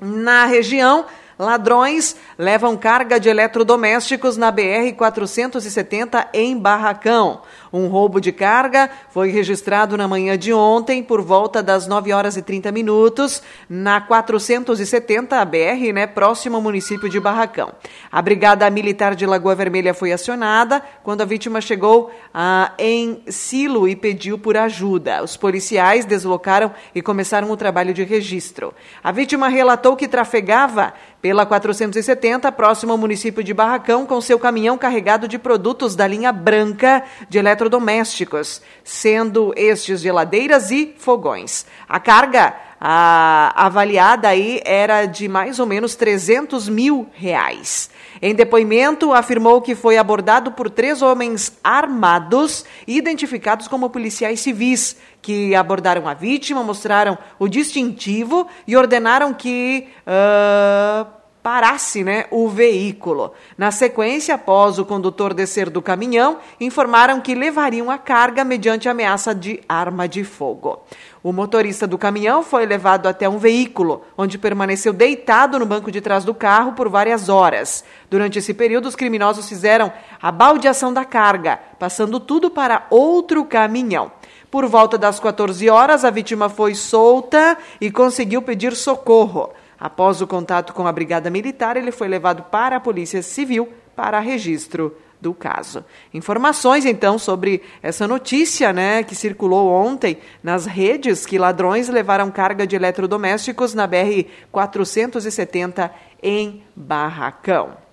Na 0.00 0.44
região, 0.44 1.06
Ladrões 1.38 2.16
levam 2.36 2.76
carga 2.76 3.20
de 3.20 3.28
eletrodomésticos 3.28 4.36
na 4.36 4.52
BR-470 4.52 6.26
em 6.34 6.58
Barracão. 6.58 7.42
Um 7.72 7.86
roubo 7.86 8.20
de 8.20 8.32
carga 8.32 8.90
foi 9.10 9.30
registrado 9.30 9.96
na 9.96 10.08
manhã 10.08 10.36
de 10.36 10.52
ontem, 10.52 11.00
por 11.00 11.22
volta 11.22 11.62
das 11.62 11.86
9 11.86 12.12
horas 12.12 12.36
e 12.36 12.42
30 12.42 12.72
minutos, 12.72 13.40
na 13.68 14.00
470 14.00 15.44
BR, 15.44 15.92
né, 15.94 16.08
próximo 16.08 16.56
ao 16.56 16.62
município 16.62 17.08
de 17.08 17.20
Barracão. 17.20 17.72
A 18.10 18.20
Brigada 18.20 18.68
Militar 18.68 19.14
de 19.14 19.24
Lagoa 19.24 19.54
Vermelha 19.54 19.94
foi 19.94 20.12
acionada 20.12 20.82
quando 21.04 21.20
a 21.20 21.24
vítima 21.24 21.60
chegou 21.60 22.10
ah, 22.34 22.72
em 22.78 23.22
Silo 23.28 23.86
e 23.86 23.94
pediu 23.94 24.38
por 24.38 24.56
ajuda. 24.56 25.22
Os 25.22 25.36
policiais 25.36 26.04
deslocaram 26.04 26.72
e 26.92 27.00
começaram 27.00 27.48
o 27.50 27.56
trabalho 27.56 27.94
de 27.94 28.02
registro. 28.02 28.74
A 29.04 29.12
vítima 29.12 29.46
relatou 29.46 29.94
que 29.94 30.08
trafegava 30.08 30.94
pela 31.20 31.44
470, 31.44 32.50
próximo 32.52 32.92
ao 32.92 32.98
município 32.98 33.42
de 33.42 33.52
Barracão, 33.52 34.06
com 34.06 34.20
seu 34.20 34.38
caminhão 34.38 34.78
carregado 34.78 35.26
de 35.26 35.38
produtos 35.38 35.96
da 35.96 36.06
linha 36.06 36.32
branca 36.32 37.02
de 37.28 37.38
eletrodomésticos, 37.38 38.62
sendo 38.84 39.52
estes 39.56 40.00
geladeiras 40.00 40.70
e 40.70 40.94
fogões. 40.98 41.66
A 41.88 41.98
carga 41.98 42.54
a, 42.80 43.52
avaliada 43.66 44.28
aí 44.28 44.60
era 44.64 45.06
de 45.06 45.28
mais 45.28 45.58
ou 45.58 45.66
menos 45.66 45.94
300 45.94 46.68
mil 46.68 47.08
reais. 47.12 47.90
Em 48.20 48.34
depoimento, 48.34 49.12
afirmou 49.12 49.60
que 49.60 49.74
foi 49.74 49.96
abordado 49.96 50.52
por 50.52 50.70
três 50.70 51.02
homens 51.02 51.52
armados, 51.62 52.64
identificados 52.86 53.68
como 53.68 53.90
policiais 53.90 54.40
civis, 54.40 54.96
que 55.20 55.54
abordaram 55.54 56.08
a 56.08 56.14
vítima, 56.14 56.62
mostraram 56.62 57.18
o 57.38 57.48
distintivo 57.48 58.46
e 58.66 58.76
ordenaram 58.76 59.34
que. 59.34 59.88
Uh, 60.06 61.17
parasse 61.42 62.04
né, 62.04 62.26
o 62.30 62.48
veículo. 62.48 63.32
Na 63.56 63.70
sequência, 63.70 64.34
após 64.34 64.78
o 64.78 64.84
condutor 64.84 65.32
descer 65.32 65.70
do 65.70 65.80
caminhão, 65.80 66.38
informaram 66.60 67.20
que 67.20 67.34
levariam 67.34 67.90
a 67.90 67.98
carga 67.98 68.44
mediante 68.44 68.88
ameaça 68.88 69.34
de 69.34 69.60
arma 69.68 70.08
de 70.08 70.24
fogo. 70.24 70.80
O 71.22 71.32
motorista 71.32 71.86
do 71.86 71.98
caminhão 71.98 72.42
foi 72.42 72.64
levado 72.64 73.06
até 73.06 73.28
um 73.28 73.38
veículo, 73.38 74.02
onde 74.16 74.38
permaneceu 74.38 74.92
deitado 74.92 75.58
no 75.58 75.66
banco 75.66 75.90
de 75.90 76.00
trás 76.00 76.24
do 76.24 76.32
carro 76.32 76.72
por 76.72 76.88
várias 76.88 77.28
horas. 77.28 77.84
Durante 78.08 78.38
esse 78.38 78.54
período, 78.54 78.86
os 78.86 78.96
criminosos 78.96 79.48
fizeram 79.48 79.92
a 80.22 80.30
baldeação 80.30 80.92
da 80.92 81.04
carga, 81.04 81.58
passando 81.78 82.20
tudo 82.20 82.50
para 82.50 82.86
outro 82.90 83.44
caminhão. 83.44 84.12
Por 84.50 84.66
volta 84.66 84.96
das 84.96 85.20
14 85.20 85.68
horas, 85.68 86.04
a 86.04 86.10
vítima 86.10 86.48
foi 86.48 86.74
solta 86.74 87.58
e 87.80 87.90
conseguiu 87.90 88.40
pedir 88.40 88.74
socorro. 88.74 89.50
Após 89.78 90.20
o 90.20 90.26
contato 90.26 90.72
com 90.72 90.86
a 90.86 90.92
Brigada 90.92 91.30
Militar, 91.30 91.76
ele 91.76 91.92
foi 91.92 92.08
levado 92.08 92.42
para 92.44 92.76
a 92.76 92.80
Polícia 92.80 93.22
Civil 93.22 93.72
para 93.94 94.18
registro 94.20 94.96
do 95.20 95.34
caso. 95.34 95.84
Informações 96.14 96.84
então 96.84 97.18
sobre 97.18 97.62
essa 97.82 98.06
notícia, 98.06 98.72
né, 98.72 99.02
que 99.02 99.14
circulou 99.14 99.70
ontem 99.70 100.18
nas 100.42 100.66
redes 100.66 101.26
que 101.26 101.38
ladrões 101.38 101.88
levaram 101.88 102.30
carga 102.30 102.66
de 102.66 102.76
eletrodomésticos 102.76 103.74
na 103.74 103.86
BR 103.86 104.24
470 104.50 105.92
em 106.22 106.62
Barracão. 106.74 107.87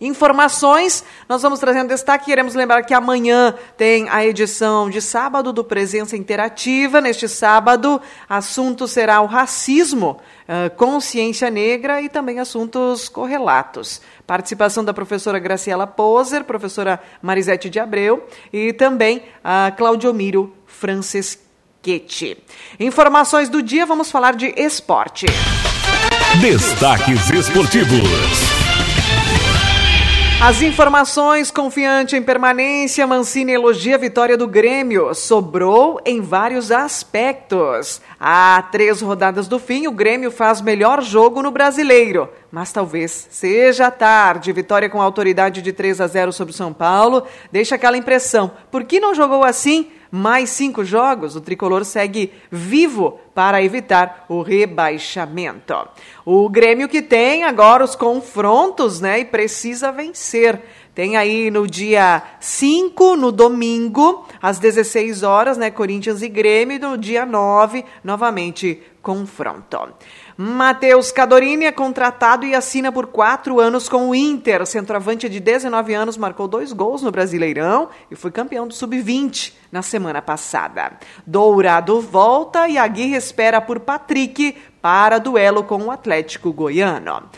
Informações, 0.00 1.04
nós 1.28 1.42
vamos 1.42 1.58
trazendo 1.58 1.88
destaque. 1.88 2.26
Queremos 2.26 2.54
lembrar 2.54 2.82
que 2.82 2.94
amanhã 2.94 3.54
tem 3.76 4.08
a 4.08 4.24
edição 4.24 4.88
de 4.88 5.00
sábado 5.02 5.52
do 5.52 5.64
Presença 5.64 6.16
Interativa. 6.16 7.00
Neste 7.00 7.28
sábado, 7.28 8.00
assunto 8.28 8.86
será 8.86 9.20
o 9.20 9.26
racismo, 9.26 10.18
consciência 10.76 11.50
negra 11.50 12.00
e 12.00 12.08
também 12.08 12.38
assuntos 12.38 13.08
correlatos. 13.08 14.00
Participação 14.26 14.84
da 14.84 14.94
professora 14.94 15.38
Graciela 15.38 15.86
Poser, 15.86 16.44
professora 16.44 17.02
Marisete 17.20 17.68
de 17.68 17.80
Abreu 17.80 18.26
e 18.52 18.72
também 18.72 19.22
a 19.42 19.72
Claudiomiro 19.76 20.54
Franceschetti. 20.66 22.36
Informações 22.78 23.48
do 23.48 23.62
dia, 23.62 23.84
vamos 23.84 24.10
falar 24.10 24.36
de 24.36 24.52
esporte. 24.56 25.26
Destaques 26.40 27.30
esportivos. 27.30 28.57
As 30.40 30.62
informações, 30.62 31.50
confiante 31.50 32.14
em 32.14 32.22
permanência, 32.22 33.04
Mancini 33.08 33.50
elogia 33.50 33.96
a 33.96 33.98
vitória 33.98 34.36
do 34.36 34.46
Grêmio. 34.46 35.12
Sobrou 35.12 36.00
em 36.06 36.20
vários 36.20 36.70
aspectos. 36.70 38.00
Há 38.20 38.62
três 38.70 39.00
rodadas 39.00 39.48
do 39.48 39.58
fim, 39.58 39.88
o 39.88 39.92
Grêmio 39.92 40.30
faz 40.30 40.60
melhor 40.60 41.02
jogo 41.02 41.42
no 41.42 41.50
brasileiro. 41.50 42.28
Mas 42.52 42.70
talvez 42.70 43.26
seja 43.30 43.90
tarde. 43.90 44.52
Vitória 44.52 44.88
com 44.88 45.02
autoridade 45.02 45.60
de 45.60 45.72
3 45.72 46.00
a 46.00 46.06
0 46.06 46.32
sobre 46.32 46.54
o 46.54 46.56
São 46.56 46.72
Paulo. 46.72 47.24
Deixa 47.50 47.74
aquela 47.74 47.98
impressão. 47.98 48.52
Por 48.70 48.84
que 48.84 49.00
não 49.00 49.16
jogou 49.16 49.42
assim? 49.42 49.90
Mais 50.10 50.50
cinco 50.50 50.84
jogos, 50.84 51.36
o 51.36 51.40
tricolor 51.40 51.84
segue 51.84 52.32
vivo 52.50 53.20
para 53.34 53.62
evitar 53.62 54.24
o 54.28 54.42
rebaixamento. 54.42 55.74
O 56.24 56.48
Grêmio 56.48 56.88
que 56.88 57.02
tem 57.02 57.44
agora 57.44 57.84
os 57.84 57.94
confrontos, 57.94 59.00
né, 59.00 59.20
e 59.20 59.24
precisa 59.24 59.92
vencer. 59.92 60.60
Tem 60.94 61.16
aí 61.16 61.48
no 61.50 61.66
dia 61.66 62.22
5, 62.40 63.16
no 63.16 63.30
domingo, 63.30 64.26
às 64.42 64.58
16 64.58 65.22
horas, 65.22 65.56
né, 65.56 65.70
Corinthians 65.70 66.22
e 66.22 66.28
Grêmio, 66.28 66.76
e 66.76 66.80
no 66.80 66.98
dia 66.98 67.24
9, 67.24 67.84
novamente 68.02 68.82
confronto. 69.00 69.94
Matheus 70.40 71.10
Cadorini 71.10 71.64
é 71.64 71.72
contratado 71.72 72.46
e 72.46 72.54
assina 72.54 72.92
por 72.92 73.08
quatro 73.08 73.58
anos 73.58 73.88
com 73.88 74.08
o 74.08 74.14
Inter. 74.14 74.64
Centroavante 74.64 75.28
de 75.28 75.40
19 75.40 75.92
anos 75.94 76.16
marcou 76.16 76.46
dois 76.46 76.72
gols 76.72 77.02
no 77.02 77.10
Brasileirão 77.10 77.88
e 78.08 78.14
foi 78.14 78.30
campeão 78.30 78.68
do 78.68 78.72
Sub-20 78.72 79.52
na 79.72 79.82
semana 79.82 80.22
passada. 80.22 80.92
Dourado 81.26 82.00
volta 82.00 82.68
e 82.68 82.78
Aguirre 82.78 83.16
espera 83.16 83.60
por 83.60 83.80
Patrick 83.80 84.56
para 84.80 85.18
duelo 85.18 85.64
com 85.64 85.82
o 85.82 85.90
Atlético 85.90 86.52
Goiano. 86.52 87.28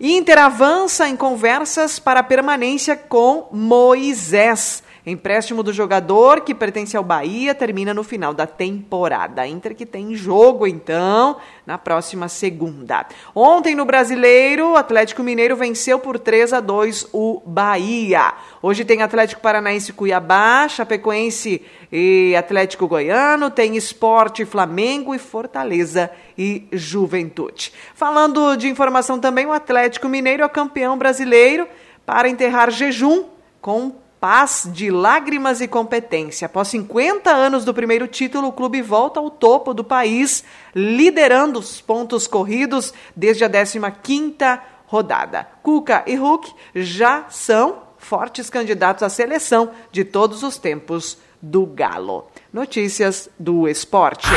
Inter 0.00 0.38
avança 0.38 1.06
em 1.06 1.14
conversas 1.14 1.98
para 1.98 2.22
permanência 2.22 2.96
com 2.96 3.50
Moisés. 3.52 4.82
Empréstimo 5.08 5.62
do 5.62 5.72
jogador 5.72 6.40
que 6.40 6.52
pertence 6.52 6.96
ao 6.96 7.04
Bahia 7.04 7.54
termina 7.54 7.94
no 7.94 8.02
final 8.02 8.34
da 8.34 8.44
temporada. 8.44 9.46
Inter 9.46 9.72
que 9.72 9.86
tem 9.86 10.16
jogo, 10.16 10.66
então, 10.66 11.36
na 11.64 11.78
próxima 11.78 12.26
segunda. 12.26 13.06
Ontem 13.32 13.76
no 13.76 13.84
Brasileiro, 13.84 14.72
o 14.72 14.76
Atlético 14.76 15.22
Mineiro 15.22 15.54
venceu 15.54 16.00
por 16.00 16.18
3 16.18 16.54
a 16.54 16.60
2 16.60 17.10
o 17.12 17.40
Bahia. 17.46 18.34
Hoje 18.60 18.84
tem 18.84 19.00
Atlético 19.00 19.40
Paranaense 19.40 19.92
Cuiabá, 19.92 20.66
Chapecoense 20.68 21.62
e 21.92 22.34
Atlético 22.36 22.88
Goiano, 22.88 23.48
tem 23.48 23.76
Esporte 23.76 24.44
Flamengo 24.44 25.14
e 25.14 25.20
Fortaleza 25.20 26.10
e 26.36 26.66
Juventude. 26.72 27.72
Falando 27.94 28.56
de 28.56 28.68
informação 28.68 29.20
também, 29.20 29.46
o 29.46 29.52
Atlético 29.52 30.08
Mineiro 30.08 30.42
é 30.42 30.48
campeão 30.48 30.98
brasileiro 30.98 31.68
para 32.04 32.28
enterrar 32.28 32.72
jejum 32.72 33.26
com 33.60 34.04
paz 34.20 34.68
de 34.72 34.90
lágrimas 34.90 35.60
e 35.60 35.68
competência. 35.68 36.46
Após 36.46 36.68
50 36.68 37.30
anos 37.30 37.64
do 37.64 37.74
primeiro 37.74 38.06
título, 38.06 38.48
o 38.48 38.52
clube 38.52 38.82
volta 38.82 39.20
ao 39.20 39.30
topo 39.30 39.74
do 39.74 39.84
país, 39.84 40.44
liderando 40.74 41.58
os 41.58 41.80
pontos 41.80 42.26
corridos 42.26 42.92
desde 43.14 43.44
a 43.44 43.50
15ª 43.50 44.60
rodada. 44.86 45.46
Cuca 45.62 46.02
e 46.06 46.14
Hulk 46.14 46.52
já 46.74 47.26
são 47.28 47.82
fortes 47.98 48.48
candidatos 48.48 49.02
à 49.02 49.08
seleção 49.08 49.70
de 49.90 50.04
todos 50.04 50.42
os 50.42 50.58
tempos 50.58 51.18
do 51.42 51.66
Galo. 51.66 52.26
Notícias 52.52 53.28
do 53.38 53.68
esporte. 53.68 54.28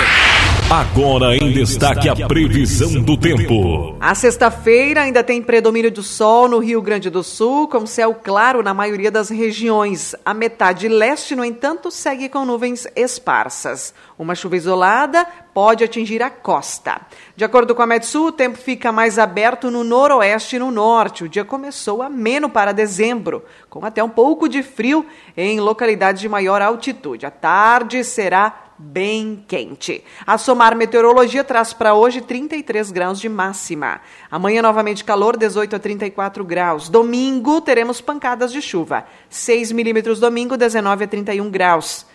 Agora 0.71 1.35
em 1.35 1.51
destaque 1.51 2.07
a 2.07 2.27
previsão 2.27 3.01
do 3.01 3.17
tempo. 3.17 3.97
A 3.99 4.13
sexta-feira 4.13 5.01
ainda 5.01 5.23
tem 5.23 5.41
predomínio 5.41 5.89
do 5.89 6.03
sol 6.03 6.47
no 6.47 6.59
Rio 6.59 6.79
Grande 6.79 7.09
do 7.09 7.23
Sul, 7.23 7.67
com 7.67 7.87
céu 7.87 8.13
claro 8.13 8.61
na 8.61 8.71
maioria 8.71 9.09
das 9.09 9.29
regiões. 9.31 10.15
A 10.23 10.31
metade 10.31 10.87
leste, 10.87 11.35
no 11.35 11.43
entanto, 11.43 11.89
segue 11.89 12.29
com 12.29 12.45
nuvens 12.45 12.85
esparsas. 12.95 13.95
Uma 14.15 14.35
chuva 14.35 14.57
isolada 14.57 15.25
pode 15.55 15.83
atingir 15.83 16.21
a 16.21 16.29
costa. 16.29 17.01
De 17.35 17.43
acordo 17.43 17.73
com 17.73 17.81
a 17.81 17.87
Metsu, 17.87 18.27
o 18.27 18.31
tempo 18.31 18.55
fica 18.55 18.91
mais 18.91 19.17
aberto 19.17 19.71
no 19.71 19.83
noroeste 19.83 20.57
e 20.57 20.59
no 20.59 20.69
norte. 20.69 21.23
O 21.23 21.29
dia 21.29 21.43
começou 21.43 22.03
ameno 22.03 22.47
para 22.47 22.73
dezembro, 22.73 23.43
com 23.71 23.83
até 23.83 24.03
um 24.03 24.09
pouco 24.09 24.47
de 24.47 24.61
frio 24.61 25.03
em 25.35 25.59
localidades 25.59 26.21
de 26.21 26.29
maior 26.29 26.61
altitude. 26.61 27.25
A 27.25 27.31
tarde 27.31 28.03
será 28.03 28.68
bem 28.79 29.43
quente. 29.45 30.01
A 30.25 30.37
Somar 30.37 30.75
Meteorologia 30.75 31.43
traz 31.43 31.73
para 31.73 31.93
hoje 31.93 32.21
33 32.21 32.91
graus 32.91 33.19
de 33.19 33.27
máxima. 33.27 33.99
Amanhã 34.31 34.61
novamente 34.61 35.03
calor, 35.03 35.35
18 35.35 35.75
a 35.75 35.79
34 35.79 36.45
graus. 36.45 36.87
Domingo 36.87 37.59
teremos 37.59 37.99
pancadas 37.99 38.53
de 38.53 38.61
chuva. 38.61 39.05
6 39.29 39.73
milímetros 39.73 40.19
domingo, 40.19 40.55
19 40.55 41.03
a 41.03 41.07
31 41.07 41.51
graus. 41.51 42.05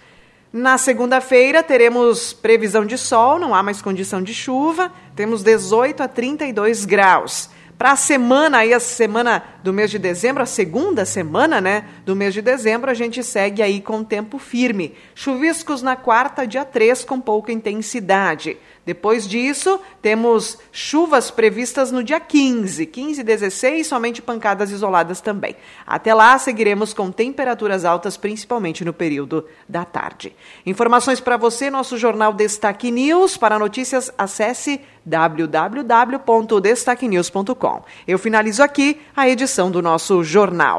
Na 0.50 0.78
segunda-feira 0.78 1.62
teremos 1.62 2.32
previsão 2.32 2.86
de 2.86 2.96
sol, 2.96 3.38
não 3.38 3.54
há 3.54 3.62
mais 3.62 3.82
condição 3.82 4.22
de 4.22 4.32
chuva. 4.32 4.90
Temos 5.14 5.42
18 5.42 6.02
a 6.02 6.08
32 6.08 6.84
graus. 6.86 7.50
Para 7.76 7.92
a 7.92 7.96
semana, 7.96 8.58
aí 8.58 8.72
a 8.72 8.78
semana 8.78 9.42
do 9.62 9.72
mês 9.72 9.90
de 9.90 9.98
dezembro, 9.98 10.42
a 10.42 10.46
segunda 10.46 11.04
semana, 11.04 11.60
né, 11.60 11.84
do 12.04 12.14
mês 12.14 12.32
de 12.32 12.40
dezembro, 12.40 12.90
a 12.90 12.94
gente 12.94 13.22
segue 13.22 13.62
aí 13.62 13.80
com 13.80 14.04
tempo 14.04 14.38
firme. 14.38 14.94
Chuviscos 15.14 15.82
na 15.82 15.96
quarta, 15.96 16.46
dia 16.46 16.64
3, 16.64 17.04
com 17.04 17.20
pouca 17.20 17.52
intensidade. 17.52 18.56
Depois 18.84 19.26
disso, 19.26 19.80
temos 20.02 20.58
chuvas 20.70 21.30
previstas 21.30 21.90
no 21.90 22.04
dia 22.04 22.20
15, 22.20 22.84
15 22.86 23.20
e 23.20 23.24
16, 23.24 23.86
somente 23.86 24.20
pancadas 24.20 24.70
isoladas 24.70 25.20
também. 25.20 25.56
Até 25.86 26.12
lá, 26.12 26.36
seguiremos 26.38 26.92
com 26.92 27.10
temperaturas 27.10 27.84
altas, 27.84 28.16
principalmente 28.16 28.84
no 28.84 28.92
período 28.92 29.46
da 29.68 29.84
tarde. 29.84 30.34
Informações 30.66 31.20
para 31.20 31.36
você, 31.36 31.70
nosso 31.70 31.96
jornal 31.96 32.32
Destaque 32.32 32.90
News. 32.90 33.36
Para 33.36 33.56
notícias, 33.58 34.10
acesse 34.18 34.80
www.destaquenews.com. 35.04 37.82
Eu 38.06 38.18
finalizo 38.18 38.62
aqui 38.62 39.00
a 39.16 39.28
edição 39.28 39.70
do 39.70 39.82
nosso 39.82 40.24
jornal. 40.24 40.78